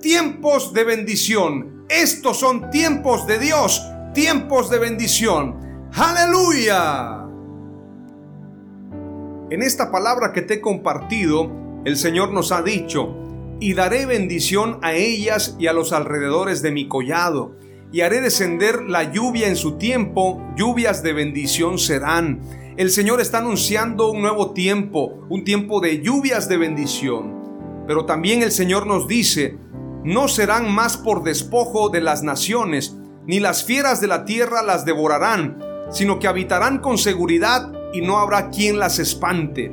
Tiempos 0.01 0.73
de 0.73 0.85
bendición. 0.85 1.85
Estos 1.89 2.39
son 2.39 2.71
tiempos 2.71 3.27
de 3.27 3.41
Dios, 3.41 3.85
tiempos 4.15 4.71
de 4.71 4.79
bendición. 4.79 5.89
Aleluya. 5.95 7.25
En 9.51 9.63
esta 9.63 9.91
palabra 9.91 10.33
que 10.33 10.43
te 10.43 10.55
he 10.55 10.61
compartido, 10.61 11.51
el 11.85 11.97
Señor 11.97 12.33
nos 12.33 12.53
ha 12.53 12.63
dicho, 12.63 13.26
y 13.61 13.75
daré 13.75 14.07
bendición 14.07 14.79
a 14.83 14.93
ellas 14.95 15.57
y 15.59 15.67
a 15.67 15.73
los 15.73 15.93
alrededores 15.93 16.63
de 16.63 16.73
mi 16.73 16.89
collado, 16.89 17.57
y 17.93 18.03
haré 18.03 18.21
descender 18.21 18.83
la 18.83 19.13
lluvia 19.13 19.49
en 19.49 19.57
su 19.57 19.79
tiempo, 19.79 20.43
lluvias 20.57 21.03
de 21.03 21.13
bendición 21.13 21.79
serán. 21.79 22.41
El 22.77 22.91
Señor 22.91 23.21
está 23.21 23.39
anunciando 23.39 24.11
un 24.11 24.21
nuevo 24.21 24.53
tiempo, 24.53 25.25
un 25.31 25.45
tiempo 25.45 25.81
de 25.81 26.03
lluvias 26.03 26.49
de 26.49 26.59
bendición. 26.59 27.85
Pero 27.87 28.05
también 28.05 28.43
el 28.43 28.53
Señor 28.53 28.87
nos 28.87 29.09
dice, 29.09 29.59
no 30.05 30.29
serán 30.29 30.71
más 30.71 30.97
por 30.97 31.23
despojo 31.23 31.89
de 31.89 32.01
las 32.01 32.23
naciones, 32.23 32.97
ni 33.27 33.41
las 33.41 33.65
fieras 33.65 34.01
de 34.01 34.09
la 34.09 34.25
tierra 34.25 34.63
las 34.63 34.85
devorarán, 34.85 35.59
sino 35.91 36.19
que 36.19 36.29
habitarán 36.29 36.79
con 36.79 36.99
seguridad 36.99 37.73
y 37.93 38.03
no 38.03 38.19
habrá 38.19 38.51
quien 38.51 38.79
las 38.79 38.99
espante. 38.99 39.73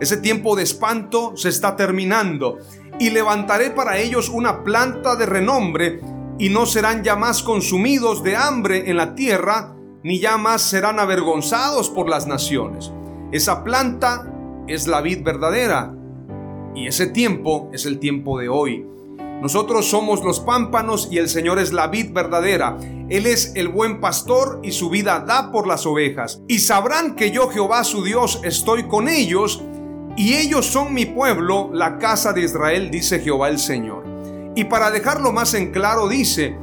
Ese 0.00 0.16
tiempo 0.16 0.56
de 0.56 0.64
espanto 0.64 1.36
se 1.36 1.48
está 1.48 1.76
terminando 1.76 2.58
y 3.02 3.10
levantaré 3.10 3.70
para 3.70 3.98
ellos 3.98 4.28
una 4.28 4.62
planta 4.62 5.16
de 5.16 5.26
renombre 5.26 5.98
y 6.38 6.50
no 6.50 6.66
serán 6.66 7.02
ya 7.02 7.16
más 7.16 7.42
consumidos 7.42 8.22
de 8.22 8.36
hambre 8.36 8.88
en 8.88 8.96
la 8.96 9.16
tierra, 9.16 9.74
ni 10.04 10.20
ya 10.20 10.36
más 10.36 10.62
serán 10.62 11.00
avergonzados 11.00 11.90
por 11.90 12.08
las 12.08 12.28
naciones. 12.28 12.92
Esa 13.32 13.64
planta 13.64 14.32
es 14.68 14.86
la 14.86 15.00
vid 15.00 15.24
verdadera 15.24 15.92
y 16.76 16.86
ese 16.86 17.08
tiempo 17.08 17.70
es 17.72 17.86
el 17.86 17.98
tiempo 17.98 18.38
de 18.38 18.48
hoy. 18.48 18.86
Nosotros 19.40 19.90
somos 19.90 20.22
los 20.22 20.38
pámpanos 20.38 21.08
y 21.10 21.18
el 21.18 21.28
Señor 21.28 21.58
es 21.58 21.72
la 21.72 21.88
vid 21.88 22.12
verdadera. 22.12 22.78
Él 23.08 23.26
es 23.26 23.56
el 23.56 23.66
buen 23.66 24.00
pastor 24.00 24.60
y 24.62 24.70
su 24.70 24.90
vida 24.90 25.24
da 25.26 25.50
por 25.50 25.66
las 25.66 25.86
ovejas. 25.86 26.40
Y 26.46 26.60
sabrán 26.60 27.16
que 27.16 27.32
yo 27.32 27.48
Jehová 27.48 27.82
su 27.82 28.04
Dios 28.04 28.40
estoy 28.44 28.84
con 28.84 29.08
ellos 29.08 29.60
y 30.16 30.34
ellos 30.34 30.66
son 30.66 30.92
mi 30.92 31.06
pueblo, 31.06 31.70
la 31.72 31.98
casa 31.98 32.32
de 32.32 32.42
Israel, 32.42 32.90
dice 32.90 33.20
Jehová 33.20 33.48
el 33.48 33.58
Señor. 33.58 34.04
Y 34.54 34.64
para 34.64 34.90
dejarlo 34.90 35.32
más 35.32 35.54
en 35.54 35.72
claro 35.72 36.08
dice, 36.08 36.56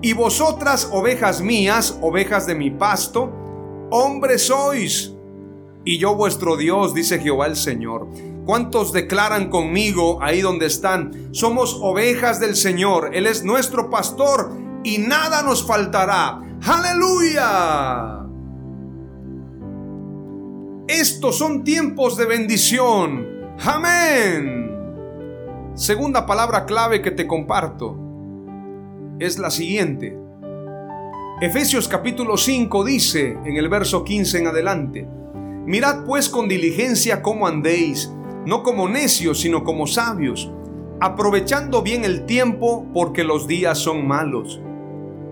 y 0.00 0.12
vosotras 0.12 0.88
ovejas 0.90 1.40
mías, 1.40 1.98
ovejas 2.00 2.46
de 2.46 2.54
mi 2.54 2.70
pasto, 2.70 3.32
hombres 3.90 4.46
sois, 4.46 5.14
y 5.84 5.98
yo 5.98 6.14
vuestro 6.14 6.56
Dios, 6.56 6.94
dice 6.94 7.18
Jehová 7.18 7.46
el 7.46 7.56
Señor. 7.56 8.08
¿Cuántos 8.46 8.92
declaran 8.92 9.50
conmigo 9.50 10.18
ahí 10.22 10.40
donde 10.40 10.66
están? 10.66 11.28
Somos 11.32 11.78
ovejas 11.80 12.40
del 12.40 12.56
Señor, 12.56 13.10
Él 13.14 13.26
es 13.26 13.44
nuestro 13.44 13.90
pastor 13.90 14.50
y 14.82 14.98
nada 14.98 15.42
nos 15.42 15.66
faltará. 15.66 16.40
Aleluya. 16.62 18.23
Estos 21.00 21.38
son 21.38 21.64
tiempos 21.64 22.16
de 22.16 22.24
bendición. 22.24 23.26
Amén. 23.64 24.70
Segunda 25.74 26.24
palabra 26.24 26.66
clave 26.66 27.02
que 27.02 27.10
te 27.10 27.26
comparto 27.26 27.98
es 29.18 29.40
la 29.40 29.50
siguiente. 29.50 30.16
Efesios 31.40 31.88
capítulo 31.88 32.36
5 32.36 32.84
dice 32.84 33.36
en 33.44 33.56
el 33.56 33.68
verso 33.68 34.04
15 34.04 34.38
en 34.38 34.46
adelante, 34.46 35.08
Mirad 35.66 36.04
pues 36.04 36.28
con 36.28 36.48
diligencia 36.48 37.22
cómo 37.22 37.48
andéis 37.48 38.12
no 38.46 38.62
como 38.62 38.88
necios, 38.88 39.40
sino 39.40 39.64
como 39.64 39.88
sabios, 39.88 40.52
aprovechando 41.00 41.82
bien 41.82 42.04
el 42.04 42.24
tiempo 42.24 42.86
porque 42.94 43.24
los 43.24 43.48
días 43.48 43.78
son 43.78 44.06
malos. 44.06 44.60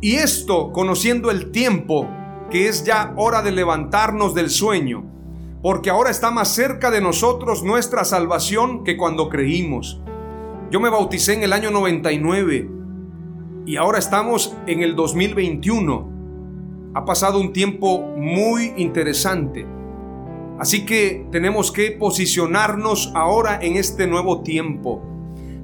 y 0.00 0.16
esto 0.16 0.72
conociendo 0.72 1.30
el 1.30 1.50
tiempo, 1.50 2.08
que 2.50 2.68
es 2.68 2.84
ya 2.84 3.12
hora 3.16 3.42
de 3.42 3.52
levantarnos 3.52 4.34
del 4.34 4.50
sueño, 4.50 5.04
porque 5.62 5.90
ahora 5.90 6.10
está 6.10 6.30
más 6.30 6.54
cerca 6.54 6.90
de 6.90 7.00
nosotros 7.00 7.62
nuestra 7.62 8.04
salvación 8.04 8.82
que 8.82 8.96
cuando 8.96 9.28
creímos. 9.28 10.00
Yo 10.70 10.80
me 10.80 10.88
bauticé 10.88 11.34
en 11.34 11.42
el 11.42 11.52
año 11.52 11.70
99 11.70 12.70
y 13.66 13.76
ahora 13.76 13.98
estamos 13.98 14.56
en 14.66 14.82
el 14.82 14.96
2021. 14.96 16.08
Ha 16.94 17.04
pasado 17.04 17.38
un 17.38 17.52
tiempo 17.52 18.00
muy 18.16 18.72
interesante. 18.76 19.66
Así 20.58 20.84
que 20.84 21.26
tenemos 21.30 21.72
que 21.72 21.92
posicionarnos 21.92 23.12
ahora 23.14 23.58
en 23.62 23.76
este 23.76 24.06
nuevo 24.06 24.42
tiempo. 24.42 25.02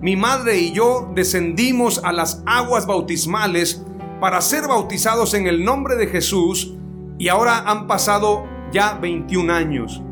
Mi 0.01 0.15
madre 0.15 0.59
y 0.59 0.73
yo 0.73 1.11
descendimos 1.15 2.03
a 2.05 2.13
las 2.13 2.43
aguas 2.47 2.87
bautismales 2.87 3.85
para 4.21 4.41
ser 4.41 4.67
bautizados 4.67 5.35
en 5.35 5.47
el 5.47 5.65
nombre 5.65 5.97
de 5.97 6.07
Jesús 6.07 6.75
y 7.19 7.29
ahora 7.29 7.65
han 7.67 7.87
pasado 7.87 8.47
ya 8.73 8.95
21 8.95 9.53
años. 9.53 10.03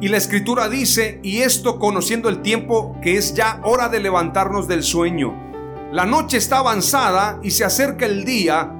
Y 0.00 0.08
la 0.08 0.16
escritura 0.16 0.68
dice, 0.68 1.20
y 1.22 1.38
esto 1.38 1.78
conociendo 1.78 2.28
el 2.28 2.40
tiempo 2.40 2.96
que 3.02 3.16
es 3.16 3.34
ya 3.34 3.60
hora 3.64 3.88
de 3.88 4.00
levantarnos 4.00 4.66
del 4.66 4.82
sueño. 4.82 5.34
La 5.92 6.06
noche 6.06 6.38
está 6.38 6.58
avanzada 6.58 7.38
y 7.42 7.50
se 7.50 7.64
acerca 7.64 8.06
el 8.06 8.24
día. 8.24 8.72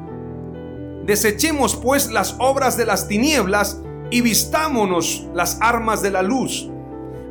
Desechemos 1.04 1.76
pues 1.76 2.10
las 2.10 2.37
obras 2.38 2.76
de 2.76 2.87
las 2.87 3.06
tinieblas 3.06 3.82
y 4.10 4.22
vistámonos 4.22 5.26
las 5.34 5.58
armas 5.60 6.02
de 6.02 6.10
la 6.10 6.22
luz. 6.22 6.70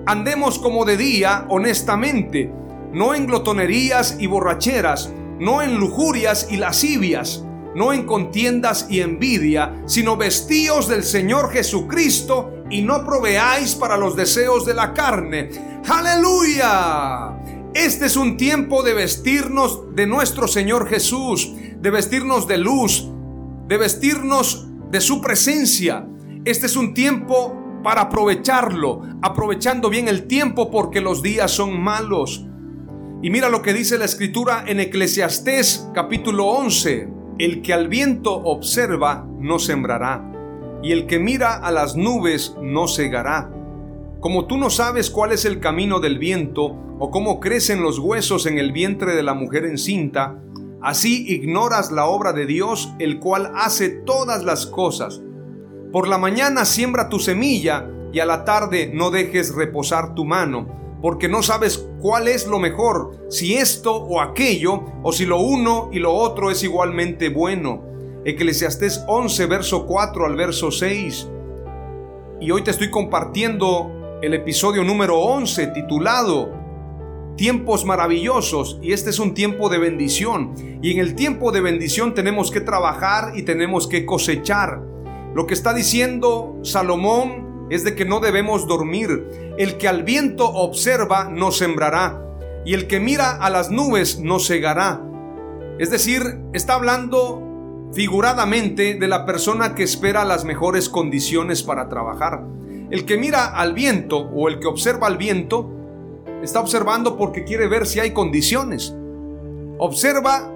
Andemos 0.06 0.60
como 0.60 0.86
de 0.86 0.98
día 0.98 1.46
honestamente, 1.50 2.52
no 2.94 3.16
en 3.16 3.26
glotonerías 3.26 4.18
y 4.20 4.28
borracheras, 4.28 5.12
no 5.40 5.62
en 5.62 5.80
lujurias 5.80 6.48
y 6.50 6.58
lascivias, 6.58 7.44
no 7.76 7.94
en 7.94 8.06
contiendas 8.06 8.88
y 8.90 9.02
envidia, 9.02 9.82
sino 9.86 10.18
vestíos 10.18 10.88
del 10.88 11.04
Señor 11.04 11.52
Jesucristo 11.52 12.54
y 12.70 12.82
no 12.82 13.06
proveáis 13.06 13.76
para 13.76 13.98
los 13.98 14.16
deseos 14.16 14.66
de 14.66 14.74
la 14.74 14.94
carne. 14.94 15.50
Aleluya. 15.88 17.38
Este 17.74 18.08
es 18.08 18.18
un 18.18 18.38
tiempo 18.38 18.84
de 18.84 18.94
vestirnos 18.94 19.96
de 19.96 20.08
nuestro 20.08 20.48
Señor 20.48 20.88
Jesús, 20.90 21.52
de 21.80 21.90
vestirnos 21.90 22.48
de 22.48 22.58
luz, 22.58 23.08
de 23.68 23.78
vestirnos 23.78 24.68
de 24.92 25.02
su 25.02 25.22
presencia. 25.22 26.08
Este 26.46 26.66
es 26.66 26.76
un 26.76 26.94
tiempo 26.94 27.56
para 27.84 28.02
aprovecharlo, 28.02 29.04
aprovechando 29.22 29.90
bien 29.90 30.08
el 30.08 30.28
tiempo 30.28 30.72
porque 30.72 31.00
los 31.00 31.22
días 31.22 31.52
son 31.52 31.80
malos. 31.80 32.46
Y 33.22 33.32
mira 33.32 33.50
lo 33.50 33.62
que 33.62 33.74
dice 33.74 33.98
la 33.98 34.06
escritura 34.06 34.64
en 34.66 34.80
Eclesiastés 34.80 35.90
capítulo 35.94 36.46
11. 36.46 37.10
El 37.38 37.62
que 37.62 37.74
al 37.74 37.90
viento 37.90 38.34
observa 38.34 39.28
no 39.40 39.60
sembrará, 39.60 40.24
y 40.82 40.94
el 40.94 41.06
que 41.06 41.20
mira 41.20 41.58
a 41.58 41.70
las 41.74 41.98
nubes 41.98 42.56
no 42.62 42.88
cegará. 42.88 43.52
Como 44.22 44.46
tú 44.46 44.56
no 44.56 44.70
sabes 44.70 45.10
cuál 45.10 45.34
es 45.34 45.44
el 45.44 45.60
camino 45.60 46.00
del 46.00 46.18
viento, 46.18 46.78
o 46.98 47.12
cómo 47.12 47.42
crecen 47.42 47.82
los 47.82 48.00
huesos 48.00 48.46
en 48.46 48.58
el 48.58 48.72
vientre 48.72 49.14
de 49.14 49.24
la 49.24 49.34
mujer 49.34 49.66
encinta, 49.66 50.40
así 50.82 51.26
ignoras 51.28 51.92
la 51.92 52.06
obra 52.06 52.32
de 52.32 52.46
Dios, 52.46 52.94
el 53.00 53.20
cual 53.20 53.52
hace 53.54 53.90
todas 53.90 54.46
las 54.46 54.66
cosas. 54.66 55.22
Por 55.92 56.08
la 56.08 56.18
mañana 56.18 56.64
siembra 56.64 57.10
tu 57.10 57.20
semilla, 57.20 57.86
y 58.14 58.20
a 58.20 58.26
la 58.26 58.46
tarde 58.46 58.90
no 58.94 59.12
dejes 59.12 59.54
reposar 59.54 60.16
tu 60.16 60.24
mano 60.24 60.79
porque 61.02 61.30
no 61.30 61.42
sabes 61.42 61.88
cuál 62.02 62.28
es 62.28 62.48
lo 62.48 62.60
mejor, 62.60 63.26
si 63.30 63.56
esto 63.56 63.96
o 63.96 64.22
aquello, 64.22 64.84
o 65.04 65.12
si 65.12 65.26
lo 65.26 65.40
uno 65.40 65.90
y 65.92 66.00
lo 66.00 66.14
otro 66.14 66.52
es 66.52 66.64
igualmente 66.64 67.30
bueno. 67.30 67.84
Eclesiastés 68.26 69.04
11, 69.08 69.46
verso 69.46 69.86
4 69.86 70.26
al 70.26 70.36
verso 70.36 70.72
6. 70.72 71.30
Y 72.42 72.52
hoy 72.52 72.64
te 72.64 72.72
estoy 72.72 72.90
compartiendo 72.90 74.20
el 74.22 74.34
episodio 74.34 74.84
número 74.84 75.20
11 75.20 75.68
titulado 75.68 76.60
Tiempos 77.38 77.86
maravillosos 77.86 78.80
y 78.82 78.92
este 78.92 79.12
es 79.12 79.20
un 79.20 79.34
tiempo 79.34 79.70
de 79.70 79.78
bendición 79.78 80.56
y 80.82 80.92
en 80.92 81.00
el 81.00 81.16
tiempo 81.16 81.54
de 81.54 81.62
bendición 81.62 82.14
tenemos 82.14 82.52
que 82.52 82.60
trabajar 82.60 83.32
y 83.38 83.44
tenemos 83.44 83.88
que 83.88 84.06
cosechar. 84.06 84.82
Lo 85.34 85.48
que 85.48 85.54
está 85.54 85.74
diciendo 85.74 86.58
Salomón 86.64 87.49
es 87.70 87.84
de 87.84 87.96
que 87.96 88.06
no 88.06 88.20
debemos 88.20 88.68
dormir. 88.68 89.56
El 89.58 89.78
que 89.78 89.88
al 89.88 90.04
viento 90.04 90.48
observa 90.48 91.26
no 91.26 91.52
sembrará, 91.52 92.22
y 92.66 92.74
el 92.74 92.88
que 92.88 93.00
mira 93.00 93.32
a 93.32 93.50
las 93.50 93.70
nubes 93.72 94.20
no 94.20 94.40
cegará. 94.40 95.02
Es 95.78 95.90
decir, 95.90 96.40
está 96.54 96.76
hablando 96.76 97.90
figuradamente 97.94 98.96
de 98.96 99.08
la 99.08 99.26
persona 99.26 99.76
que 99.76 99.84
espera 99.84 100.26
las 100.26 100.46
mejores 100.46 100.90
condiciones 100.90 101.64
para 101.64 101.90
trabajar. 101.90 102.44
El 102.92 103.06
que 103.06 103.18
mira 103.18 103.46
al 103.46 103.74
viento 103.74 104.18
o 104.18 104.50
el 104.50 104.60
que 104.60 104.68
observa 104.68 105.08
al 105.08 105.18
viento 105.18 105.70
está 106.44 106.60
observando 106.60 107.18
porque 107.18 107.44
quiere 107.44 107.68
ver 107.68 107.86
si 107.86 108.00
hay 108.00 108.12
condiciones. 108.12 108.96
Observa 109.78 110.52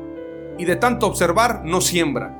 y 0.58 0.66
de 0.66 0.76
tanto 0.76 1.08
observar 1.08 1.64
no 1.64 1.82
siembra. 1.82 2.38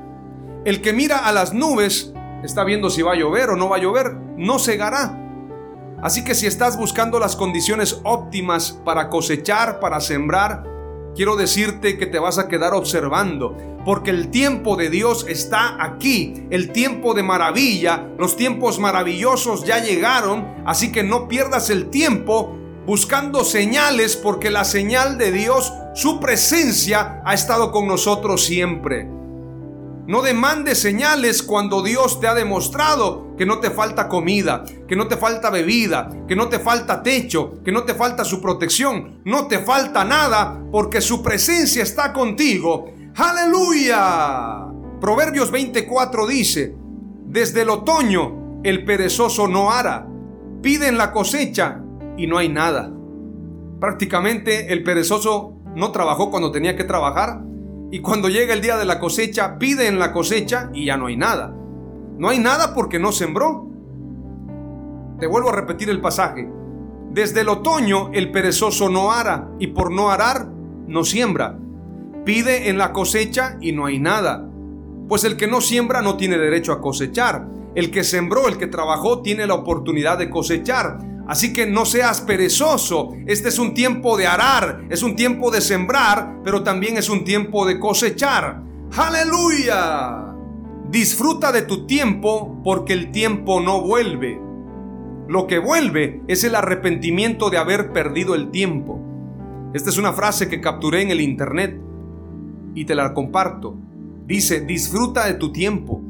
El 0.64 0.80
que 0.80 0.92
mira 0.92 1.18
a 1.18 1.32
las 1.32 1.52
nubes 1.52 2.12
está 2.42 2.64
viendo 2.64 2.90
si 2.90 3.02
va 3.02 3.12
a 3.12 3.16
llover 3.16 3.50
o 3.50 3.56
no 3.56 3.68
va 3.68 3.76
a 3.76 3.80
llover, 3.80 4.16
no 4.36 4.58
cegará. 4.58 5.20
Así 6.02 6.24
que 6.24 6.34
si 6.34 6.46
estás 6.46 6.76
buscando 6.76 7.18
las 7.18 7.36
condiciones 7.36 8.00
óptimas 8.04 8.78
para 8.84 9.08
cosechar, 9.08 9.80
para 9.80 10.00
sembrar, 10.00 10.64
quiero 11.14 11.36
decirte 11.36 11.96
que 11.96 12.06
te 12.06 12.18
vas 12.18 12.38
a 12.38 12.48
quedar 12.48 12.74
observando, 12.74 13.56
porque 13.84 14.10
el 14.10 14.28
tiempo 14.28 14.76
de 14.76 14.90
Dios 14.90 15.24
está 15.28 15.82
aquí, 15.82 16.46
el 16.50 16.72
tiempo 16.72 17.14
de 17.14 17.22
maravilla, 17.22 18.08
los 18.18 18.36
tiempos 18.36 18.78
maravillosos 18.78 19.64
ya 19.64 19.82
llegaron, 19.82 20.46
así 20.66 20.92
que 20.92 21.02
no 21.02 21.28
pierdas 21.28 21.70
el 21.70 21.90
tiempo 21.90 22.56
buscando 22.86 23.44
señales, 23.44 24.16
porque 24.16 24.50
la 24.50 24.64
señal 24.64 25.16
de 25.16 25.32
Dios, 25.32 25.72
su 25.94 26.20
presencia, 26.20 27.22
ha 27.24 27.34
estado 27.34 27.72
con 27.72 27.86
nosotros 27.86 28.44
siempre. 28.44 29.08
No 30.06 30.20
demandes 30.20 30.78
señales 30.78 31.42
cuando 31.42 31.82
Dios 31.82 32.20
te 32.20 32.26
ha 32.26 32.34
demostrado 32.34 33.34
que 33.38 33.46
no 33.46 33.60
te 33.60 33.70
falta 33.70 34.06
comida, 34.06 34.64
que 34.86 34.96
no 34.96 35.08
te 35.08 35.16
falta 35.16 35.48
bebida, 35.48 36.10
que 36.28 36.36
no 36.36 36.48
te 36.48 36.58
falta 36.58 37.02
techo, 37.02 37.62
que 37.64 37.72
no 37.72 37.84
te 37.84 37.94
falta 37.94 38.22
su 38.22 38.42
protección. 38.42 39.22
No 39.24 39.46
te 39.46 39.60
falta 39.60 40.04
nada 40.04 40.62
porque 40.70 41.00
su 41.00 41.22
presencia 41.22 41.82
está 41.82 42.12
contigo. 42.12 42.92
Aleluya. 43.16 44.66
Proverbios 45.00 45.50
24 45.50 46.26
dice, 46.26 46.74
desde 47.26 47.62
el 47.62 47.70
otoño 47.70 48.60
el 48.62 48.84
perezoso 48.84 49.48
no 49.48 49.70
hará, 49.70 50.06
piden 50.62 50.98
la 50.98 51.12
cosecha 51.12 51.82
y 52.18 52.26
no 52.26 52.36
hay 52.36 52.50
nada. 52.50 52.92
Prácticamente 53.80 54.72
el 54.72 54.82
perezoso 54.82 55.58
no 55.74 55.92
trabajó 55.92 56.30
cuando 56.30 56.50
tenía 56.50 56.76
que 56.76 56.84
trabajar 56.84 57.42
y 57.94 58.00
cuando 58.00 58.28
llega 58.28 58.52
el 58.52 58.60
día 58.60 58.76
de 58.76 58.86
la 58.86 58.98
cosecha, 58.98 59.56
pide 59.56 59.86
en 59.86 60.00
la 60.00 60.12
cosecha 60.12 60.68
y 60.74 60.86
ya 60.86 60.96
no 60.96 61.06
hay 61.06 61.16
nada. 61.16 61.54
No 62.18 62.28
hay 62.28 62.40
nada 62.40 62.74
porque 62.74 62.98
no 62.98 63.12
sembró. 63.12 63.68
Te 65.20 65.28
vuelvo 65.28 65.50
a 65.50 65.54
repetir 65.54 65.88
el 65.90 66.00
pasaje. 66.00 66.50
Desde 67.12 67.42
el 67.42 67.48
otoño 67.48 68.10
el 68.12 68.32
perezoso 68.32 68.88
no 68.88 69.12
ara 69.12 69.48
y 69.60 69.68
por 69.68 69.92
no 69.92 70.10
arar 70.10 70.48
no 70.88 71.04
siembra. 71.04 71.56
Pide 72.24 72.68
en 72.68 72.78
la 72.78 72.92
cosecha 72.92 73.58
y 73.60 73.70
no 73.70 73.86
hay 73.86 74.00
nada. 74.00 74.44
Pues 75.08 75.22
el 75.22 75.36
que 75.36 75.46
no 75.46 75.60
siembra 75.60 76.02
no 76.02 76.16
tiene 76.16 76.36
derecho 76.36 76.72
a 76.72 76.80
cosechar. 76.80 77.46
El 77.76 77.92
que 77.92 78.02
sembró, 78.02 78.48
el 78.48 78.58
que 78.58 78.66
trabajó, 78.66 79.22
tiene 79.22 79.46
la 79.46 79.54
oportunidad 79.54 80.18
de 80.18 80.30
cosechar. 80.30 80.98
Así 81.26 81.52
que 81.52 81.66
no 81.66 81.86
seas 81.86 82.20
perezoso. 82.20 83.14
Este 83.26 83.48
es 83.48 83.58
un 83.58 83.74
tiempo 83.74 84.16
de 84.16 84.26
arar, 84.26 84.84
es 84.90 85.02
un 85.02 85.16
tiempo 85.16 85.50
de 85.50 85.60
sembrar, 85.60 86.40
pero 86.44 86.62
también 86.62 86.96
es 86.98 87.08
un 87.08 87.24
tiempo 87.24 87.66
de 87.66 87.78
cosechar. 87.78 88.62
Aleluya. 88.96 90.34
Disfruta 90.90 91.50
de 91.50 91.62
tu 91.62 91.86
tiempo 91.86 92.60
porque 92.62 92.92
el 92.92 93.10
tiempo 93.10 93.60
no 93.60 93.80
vuelve. 93.80 94.40
Lo 95.26 95.46
que 95.46 95.58
vuelve 95.58 96.20
es 96.28 96.44
el 96.44 96.54
arrepentimiento 96.54 97.48
de 97.48 97.56
haber 97.56 97.92
perdido 97.92 98.34
el 98.34 98.50
tiempo. 98.50 99.00
Esta 99.72 99.88
es 99.90 99.96
una 99.96 100.12
frase 100.12 100.48
que 100.48 100.60
capturé 100.60 101.02
en 101.02 101.10
el 101.10 101.20
internet 101.20 101.80
y 102.74 102.84
te 102.84 102.94
la 102.94 103.14
comparto. 103.14 103.76
Dice, 104.26 104.60
disfruta 104.60 105.26
de 105.26 105.34
tu 105.34 105.50
tiempo. 105.50 106.02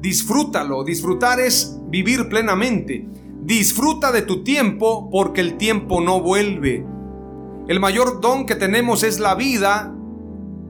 Disfrútalo. 0.00 0.84
Disfrutar 0.84 1.40
es 1.40 1.78
vivir 1.88 2.28
plenamente. 2.28 3.06
Disfruta 3.50 4.12
de 4.12 4.22
tu 4.22 4.44
tiempo 4.44 5.10
porque 5.10 5.40
el 5.40 5.56
tiempo 5.56 6.00
no 6.00 6.20
vuelve. 6.20 6.86
El 7.66 7.80
mayor 7.80 8.20
don 8.20 8.46
que 8.46 8.54
tenemos 8.54 9.02
es 9.02 9.18
la 9.18 9.34
vida 9.34 9.92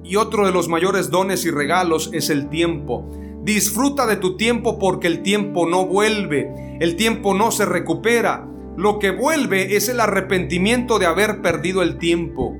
y 0.02 0.16
otro 0.16 0.46
de 0.46 0.52
los 0.52 0.70
mayores 0.70 1.10
dones 1.10 1.44
y 1.44 1.50
regalos 1.50 2.08
es 2.14 2.30
el 2.30 2.48
tiempo. 2.48 3.06
Disfruta 3.42 4.06
de 4.06 4.16
tu 4.16 4.38
tiempo 4.38 4.78
porque 4.78 5.08
el 5.08 5.20
tiempo 5.20 5.68
no 5.68 5.84
vuelve, 5.84 6.78
el 6.80 6.96
tiempo 6.96 7.34
no 7.34 7.50
se 7.50 7.66
recupera. 7.66 8.48
Lo 8.78 8.98
que 8.98 9.10
vuelve 9.10 9.76
es 9.76 9.90
el 9.90 10.00
arrepentimiento 10.00 10.98
de 10.98 11.04
haber 11.04 11.42
perdido 11.42 11.82
el 11.82 11.98
tiempo. 11.98 12.56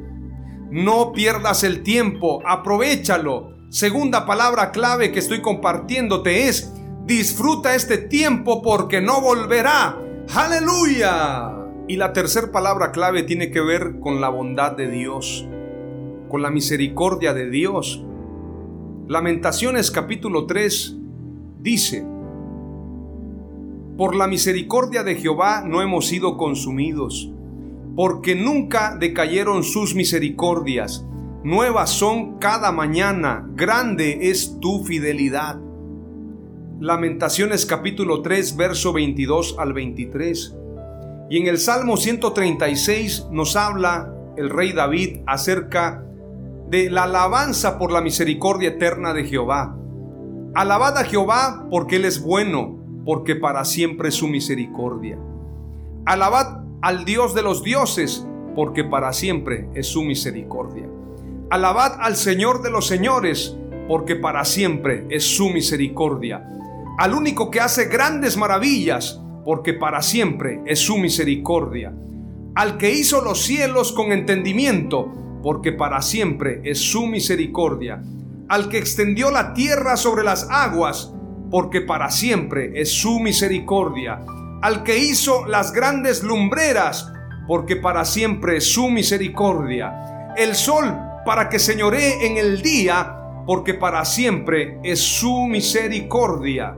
No 0.71 1.13
pierdas 1.13 1.65
el 1.65 1.83
tiempo, 1.83 2.43
aprovechalo. 2.47 3.57
Segunda 3.71 4.27
palabra 4.27 4.71
clave 4.71 5.13
que 5.13 5.21
estoy 5.21 5.41
compartiéndote 5.41 6.47
es 6.47 6.75
Disfruta 7.07 7.75
este 7.75 7.97
tiempo 7.97 8.61
porque 8.61 9.01
no 9.01 9.23
volverá. 9.23 10.10
Aleluya. 10.35 11.57
Y 11.89 11.97
la 11.97 12.13
tercera 12.13 12.53
palabra 12.53 12.93
clave 12.93 13.25
tiene 13.25 13.51
que 13.51 13.61
ver 13.61 13.99
con 13.99 14.21
la 14.21 14.29
bondad 14.29 14.77
de 14.77 14.89
Dios, 14.89 15.49
con 16.29 16.41
la 16.41 16.51
misericordia 16.51 17.35
de 17.35 17.51
Dios. 17.51 18.05
Lamentaciones 19.09 19.91
capítulo 19.91 20.47
3 20.47 20.97
dice, 21.59 22.07
Por 23.97 24.15
la 24.15 24.29
misericordia 24.29 25.03
de 25.03 25.17
Jehová 25.17 25.65
no 25.67 25.83
hemos 25.83 26.07
sido 26.07 26.37
consumidos, 26.37 27.33
porque 27.97 28.37
nunca 28.37 28.97
decayeron 28.97 29.65
sus 29.65 29.97
misericordias. 29.97 31.05
nuevas 31.43 31.91
son 31.91 32.39
cada 32.39 32.71
mañana, 32.71 33.51
grande 33.57 34.31
es 34.31 34.61
tu 34.61 34.85
fidelidad. 34.85 35.59
Lamentaciones 36.81 37.67
capítulo 37.67 38.23
3, 38.23 38.57
verso 38.57 38.95
22 38.95 39.57
al 39.59 39.75
23. 39.75 40.57
Y 41.29 41.37
en 41.37 41.47
el 41.47 41.59
Salmo 41.59 41.99
136 41.99 43.27
nos 43.31 43.55
habla 43.55 44.11
el 44.39 44.49
rey 44.49 44.73
David 44.73 45.19
acerca 45.27 46.03
de 46.71 46.89
la 46.89 47.03
alabanza 47.03 47.79
por 47.79 47.93
la 47.93 48.01
misericordia 48.01 48.71
eterna 48.71 49.13
de 49.13 49.25
Jehová. 49.25 49.77
Alabad 50.55 50.97
a 50.97 51.05
Jehová 51.05 51.67
porque 51.71 51.97
Él 51.97 52.07
es 52.07 52.23
bueno, 52.23 52.79
porque 53.05 53.37
para 53.37 53.67
siempre 53.67 54.09
es 54.09 54.15
su 54.15 54.29
misericordia. 54.29 55.19
Alabad 56.07 56.65
al 56.81 57.05
Dios 57.05 57.35
de 57.35 57.43
los 57.43 57.63
dioses, 57.63 58.27
porque 58.57 58.85
para 58.85 59.13
siempre 59.13 59.69
es 59.75 59.87
su 59.87 60.03
misericordia. 60.03 60.89
Alabad 61.51 61.99
al 62.01 62.17
Señor 62.17 62.63
de 62.63 62.71
los 62.71 62.87
señores, 62.87 63.55
porque 63.87 64.17
para 64.17 64.47
siempre 64.47 65.05
es 65.11 65.25
su 65.25 65.51
misericordia. 65.51 66.57
Al 67.01 67.15
único 67.15 67.51
que 67.51 67.61
hace 67.61 67.87
grandes 67.87 68.37
maravillas, 68.37 69.19
porque 69.47 69.73
para 69.73 70.03
siempre 70.03 70.61
es 70.67 70.81
su 70.81 70.99
misericordia. 70.99 71.95
Al 72.55 72.77
que 72.77 72.91
hizo 72.91 73.23
los 73.23 73.41
cielos 73.41 73.93
con 73.93 74.13
entendimiento, 74.13 75.11
porque 75.43 75.73
para 75.73 76.03
siempre 76.03 76.61
es 76.63 76.79
su 76.79 77.07
misericordia. 77.07 78.03
Al 78.51 78.69
que 78.69 78.77
extendió 78.77 79.31
la 79.31 79.55
tierra 79.55 79.97
sobre 79.97 80.25
las 80.25 80.47
aguas, 80.51 81.15
porque 81.51 81.81
para 81.81 82.11
siempre 82.11 82.79
es 82.79 82.93
su 82.93 83.19
misericordia. 83.19 84.21
Al 84.61 84.83
que 84.83 84.99
hizo 84.99 85.47
las 85.47 85.73
grandes 85.73 86.23
lumbreras, 86.23 87.11
porque 87.49 87.77
para 87.77 88.05
siempre 88.05 88.59
es 88.59 88.75
su 88.75 88.91
misericordia. 88.91 90.35
El 90.37 90.55
sol 90.55 90.95
para 91.25 91.49
que 91.49 91.61
señoree 91.61 92.27
en 92.27 92.37
el 92.37 92.61
día, 92.61 93.17
porque 93.47 93.73
para 93.73 94.05
siempre 94.05 94.79
es 94.85 95.01
su 95.01 95.47
misericordia. 95.47 96.77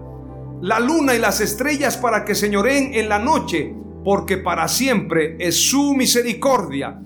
La 0.62 0.78
luna 0.78 1.16
y 1.16 1.18
las 1.18 1.40
estrellas 1.40 1.96
para 1.96 2.24
que 2.24 2.36
señoreen 2.36 2.94
en 2.94 3.08
la 3.08 3.18
noche, 3.18 3.74
porque 4.04 4.38
para 4.38 4.68
siempre 4.68 5.36
es 5.40 5.68
su 5.68 5.92
misericordia 5.94 7.02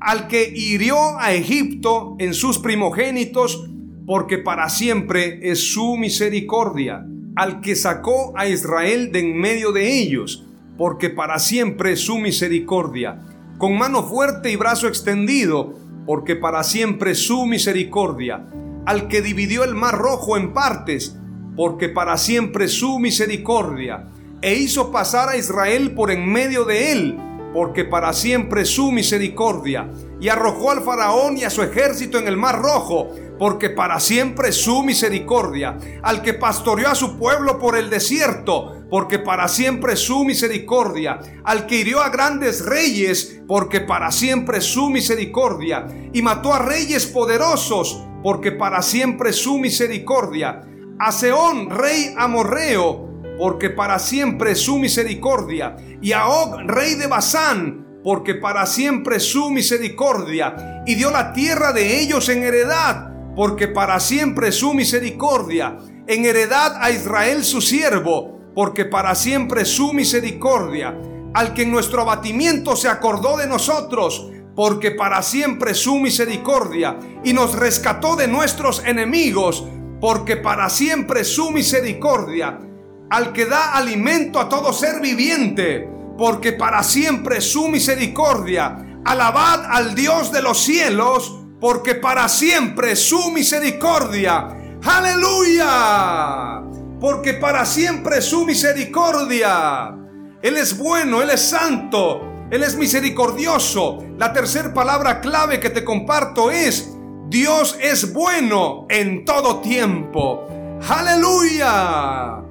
al 0.00 0.26
que 0.26 0.50
hirió 0.54 1.18
a 1.18 1.34
Egipto 1.34 2.16
en 2.18 2.32
sus 2.32 2.58
primogénitos, 2.58 3.68
porque 4.06 4.38
para 4.38 4.70
siempre 4.70 5.38
es 5.42 5.72
su 5.72 5.98
misericordia, 5.98 7.04
al 7.36 7.60
que 7.60 7.76
sacó 7.76 8.32
a 8.38 8.46
Israel 8.46 9.12
de 9.12 9.20
en 9.20 9.38
medio 9.38 9.72
de 9.72 9.98
ellos, 10.00 10.46
porque 10.78 11.10
para 11.10 11.38
siempre 11.38 11.92
es 11.92 12.00
su 12.00 12.16
misericordia, 12.16 13.20
con 13.58 13.76
mano 13.76 14.02
fuerte 14.02 14.50
y 14.50 14.56
brazo 14.56 14.88
extendido, 14.88 15.74
porque 16.06 16.36
para 16.36 16.64
siempre 16.64 17.10
es 17.10 17.26
su 17.26 17.44
misericordia, 17.44 18.46
al 18.86 19.08
que 19.08 19.20
dividió 19.20 19.62
el 19.64 19.74
mar 19.74 19.96
rojo 19.96 20.38
en 20.38 20.54
partes, 20.54 21.18
porque 21.56 21.88
para 21.88 22.16
siempre 22.16 22.68
su 22.68 22.98
misericordia, 22.98 24.08
e 24.42 24.54
hizo 24.54 24.90
pasar 24.90 25.28
a 25.30 25.36
Israel 25.36 25.94
por 25.94 26.10
en 26.10 26.30
medio 26.30 26.64
de 26.64 26.92
él, 26.92 27.18
porque 27.54 27.84
para 27.84 28.12
siempre 28.12 28.64
su 28.64 28.90
misericordia, 28.90 29.88
y 30.20 30.28
arrojó 30.28 30.70
al 30.70 30.82
faraón 30.82 31.38
y 31.38 31.44
a 31.44 31.50
su 31.50 31.62
ejército 31.62 32.18
en 32.18 32.26
el 32.26 32.36
mar 32.36 32.60
rojo, 32.60 33.10
porque 33.38 33.70
para 33.70 34.00
siempre 34.00 34.52
su 34.52 34.82
misericordia, 34.82 35.78
al 36.02 36.22
que 36.22 36.34
pastoreó 36.34 36.88
a 36.88 36.94
su 36.94 37.16
pueblo 37.16 37.58
por 37.58 37.76
el 37.76 37.90
desierto, 37.90 38.84
porque 38.90 39.18
para 39.18 39.48
siempre 39.48 39.96
su 39.96 40.24
misericordia, 40.24 41.20
al 41.44 41.66
que 41.66 41.76
hirió 41.76 42.00
a 42.00 42.10
grandes 42.10 42.64
reyes, 42.64 43.40
porque 43.46 43.80
para 43.80 44.10
siempre 44.10 44.60
su 44.60 44.90
misericordia, 44.90 45.86
y 46.12 46.22
mató 46.22 46.52
a 46.52 46.58
reyes 46.58 47.06
poderosos, 47.06 48.04
porque 48.22 48.52
para 48.52 48.82
siempre 48.82 49.32
su 49.32 49.58
misericordia, 49.58 50.62
a 50.98 51.12
Seón, 51.12 51.70
rey 51.70 52.14
amorreo, 52.16 53.10
porque 53.38 53.70
para 53.70 53.98
siempre 53.98 54.54
su 54.54 54.78
misericordia, 54.78 55.76
y 56.00 56.12
a 56.12 56.28
Og, 56.28 56.60
rey 56.66 56.94
de 56.94 57.06
Basán, 57.06 58.00
porque 58.04 58.34
para 58.34 58.66
siempre 58.66 59.18
su 59.18 59.50
misericordia, 59.50 60.82
y 60.86 60.94
dio 60.94 61.10
la 61.10 61.32
tierra 61.32 61.72
de 61.72 62.00
ellos 62.00 62.28
en 62.28 62.44
heredad, 62.44 63.10
porque 63.34 63.66
para 63.66 63.98
siempre 63.98 64.52
su 64.52 64.74
misericordia, 64.74 65.78
en 66.06 66.24
heredad 66.24 66.76
a 66.80 66.90
Israel 66.90 67.44
su 67.44 67.60
siervo, 67.60 68.38
porque 68.54 68.84
para 68.84 69.14
siempre 69.14 69.64
su 69.64 69.92
misericordia, 69.92 70.96
al 71.32 71.54
que 71.54 71.62
en 71.62 71.72
nuestro 71.72 72.02
abatimiento 72.02 72.76
se 72.76 72.88
acordó 72.88 73.36
de 73.36 73.48
nosotros, 73.48 74.30
porque 74.54 74.92
para 74.92 75.22
siempre 75.22 75.74
su 75.74 75.98
misericordia, 75.98 76.98
y 77.24 77.32
nos 77.32 77.56
rescató 77.56 78.14
de 78.14 78.28
nuestros 78.28 78.84
enemigos, 78.84 79.66
porque 80.00 80.36
para 80.36 80.68
siempre 80.68 81.24
su 81.24 81.50
misericordia, 81.50 82.58
al 83.10 83.32
que 83.32 83.46
da 83.46 83.74
alimento 83.74 84.40
a 84.40 84.48
todo 84.48 84.72
ser 84.72 85.00
viviente, 85.00 85.88
porque 86.16 86.52
para 86.52 86.82
siempre 86.82 87.40
su 87.40 87.68
misericordia. 87.68 89.00
Alabad 89.04 89.66
al 89.70 89.94
Dios 89.94 90.32
de 90.32 90.42
los 90.42 90.58
cielos, 90.62 91.40
porque 91.60 91.94
para 91.94 92.28
siempre 92.28 92.96
su 92.96 93.30
misericordia. 93.30 94.78
Aleluya, 94.82 96.62
porque 97.00 97.34
para 97.34 97.64
siempre 97.64 98.20
su 98.20 98.44
misericordia. 98.44 99.94
Él 100.42 100.56
es 100.56 100.76
bueno, 100.76 101.22
Él 101.22 101.30
es 101.30 101.40
santo, 101.40 102.46
Él 102.50 102.62
es 102.62 102.76
misericordioso. 102.76 104.04
La 104.18 104.32
tercera 104.32 104.74
palabra 104.74 105.20
clave 105.20 105.58
que 105.58 105.70
te 105.70 105.84
comparto 105.84 106.50
es, 106.50 106.90
Dios 107.28 107.78
es 107.80 108.12
bueno 108.12 108.86
en 108.90 109.24
todo 109.24 109.60
tiempo. 109.60 110.46
Aleluya. 110.86 112.42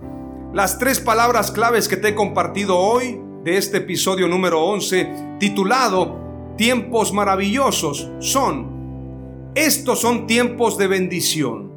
Las 0.52 0.80
tres 0.80 1.00
palabras 1.00 1.52
claves 1.52 1.88
que 1.88 1.98
te 1.98 2.10
he 2.10 2.16
compartido 2.16 2.78
hoy 2.78 3.22
de 3.44 3.58
este 3.58 3.78
episodio 3.78 4.28
número 4.28 4.64
11 4.64 5.38
titulado 5.40 6.22
Tiempos 6.58 7.14
maravillosos 7.14 8.12
son, 8.20 9.52
estos 9.56 10.00
son 10.00 10.28
tiempos 10.28 10.78
de 10.78 10.88
bendición. 10.88 11.72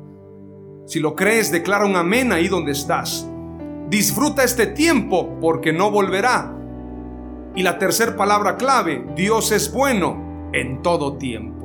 Si 0.87 1.01
lo 1.01 1.17
crees, 1.17 1.51
declara 1.51 1.87
un 1.87 1.97
amén 1.97 2.33
ahí 2.33 2.49
donde 2.49 2.73
estás. 2.73 3.29
Disfruta 3.89 4.45
este 4.45 4.67
tiempo 4.67 5.39
porque 5.41 5.73
no 5.73 5.91
volverá. 5.91 6.55
Y 7.55 7.63
la 7.63 7.79
tercera 7.79 8.17
palabra 8.17 8.57
clave, 8.57 9.07
Dios 9.17 9.51
es 9.51 9.73
bueno 9.73 10.51
en 10.53 10.83
todo 10.83 11.17
tiempo. 11.17 11.56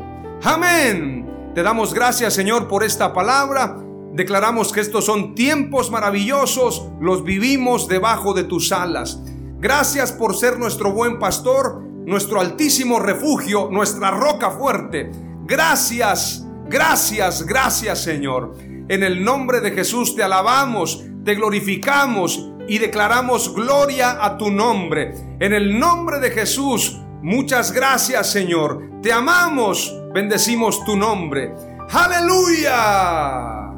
Amén. 0.43 1.51
Te 1.53 1.63
damos 1.63 1.93
gracias 1.93 2.33
Señor 2.33 2.67
por 2.67 2.83
esta 2.83 3.13
palabra 3.13 3.77
Declaramos 4.13 4.73
que 4.73 4.81
estos 4.81 5.05
son 5.05 5.35
tiempos 5.35 5.89
maravillosos, 5.89 6.89
los 6.99 7.23
vivimos 7.23 7.87
debajo 7.87 8.33
de 8.33 8.43
tus 8.43 8.73
alas. 8.73 9.21
Gracias 9.57 10.11
por 10.11 10.35
ser 10.35 10.59
nuestro 10.59 10.91
buen 10.91 11.17
pastor, 11.17 11.81
nuestro 12.05 12.41
altísimo 12.41 12.99
refugio, 12.99 13.69
nuestra 13.71 14.11
roca 14.11 14.51
fuerte. 14.51 15.11
Gracias, 15.45 16.45
gracias, 16.67 17.45
gracias 17.45 18.03
Señor. 18.03 18.57
En 18.89 19.01
el 19.03 19.23
nombre 19.23 19.61
de 19.61 19.71
Jesús 19.71 20.13
te 20.13 20.23
alabamos, 20.23 21.05
te 21.23 21.35
glorificamos 21.35 22.49
y 22.67 22.79
declaramos 22.79 23.55
gloria 23.55 24.25
a 24.25 24.37
tu 24.37 24.51
nombre. 24.51 25.13
En 25.39 25.53
el 25.53 25.79
nombre 25.79 26.19
de 26.19 26.31
Jesús, 26.31 26.99
muchas 27.21 27.71
gracias 27.71 28.31
Señor. 28.31 28.89
Te 29.01 29.11
amamos, 29.11 29.93
bendecimos 30.13 30.83
tu 30.85 30.95
nombre. 30.95 31.53
Aleluya. 31.91 33.71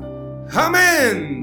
Amén. 0.54 1.43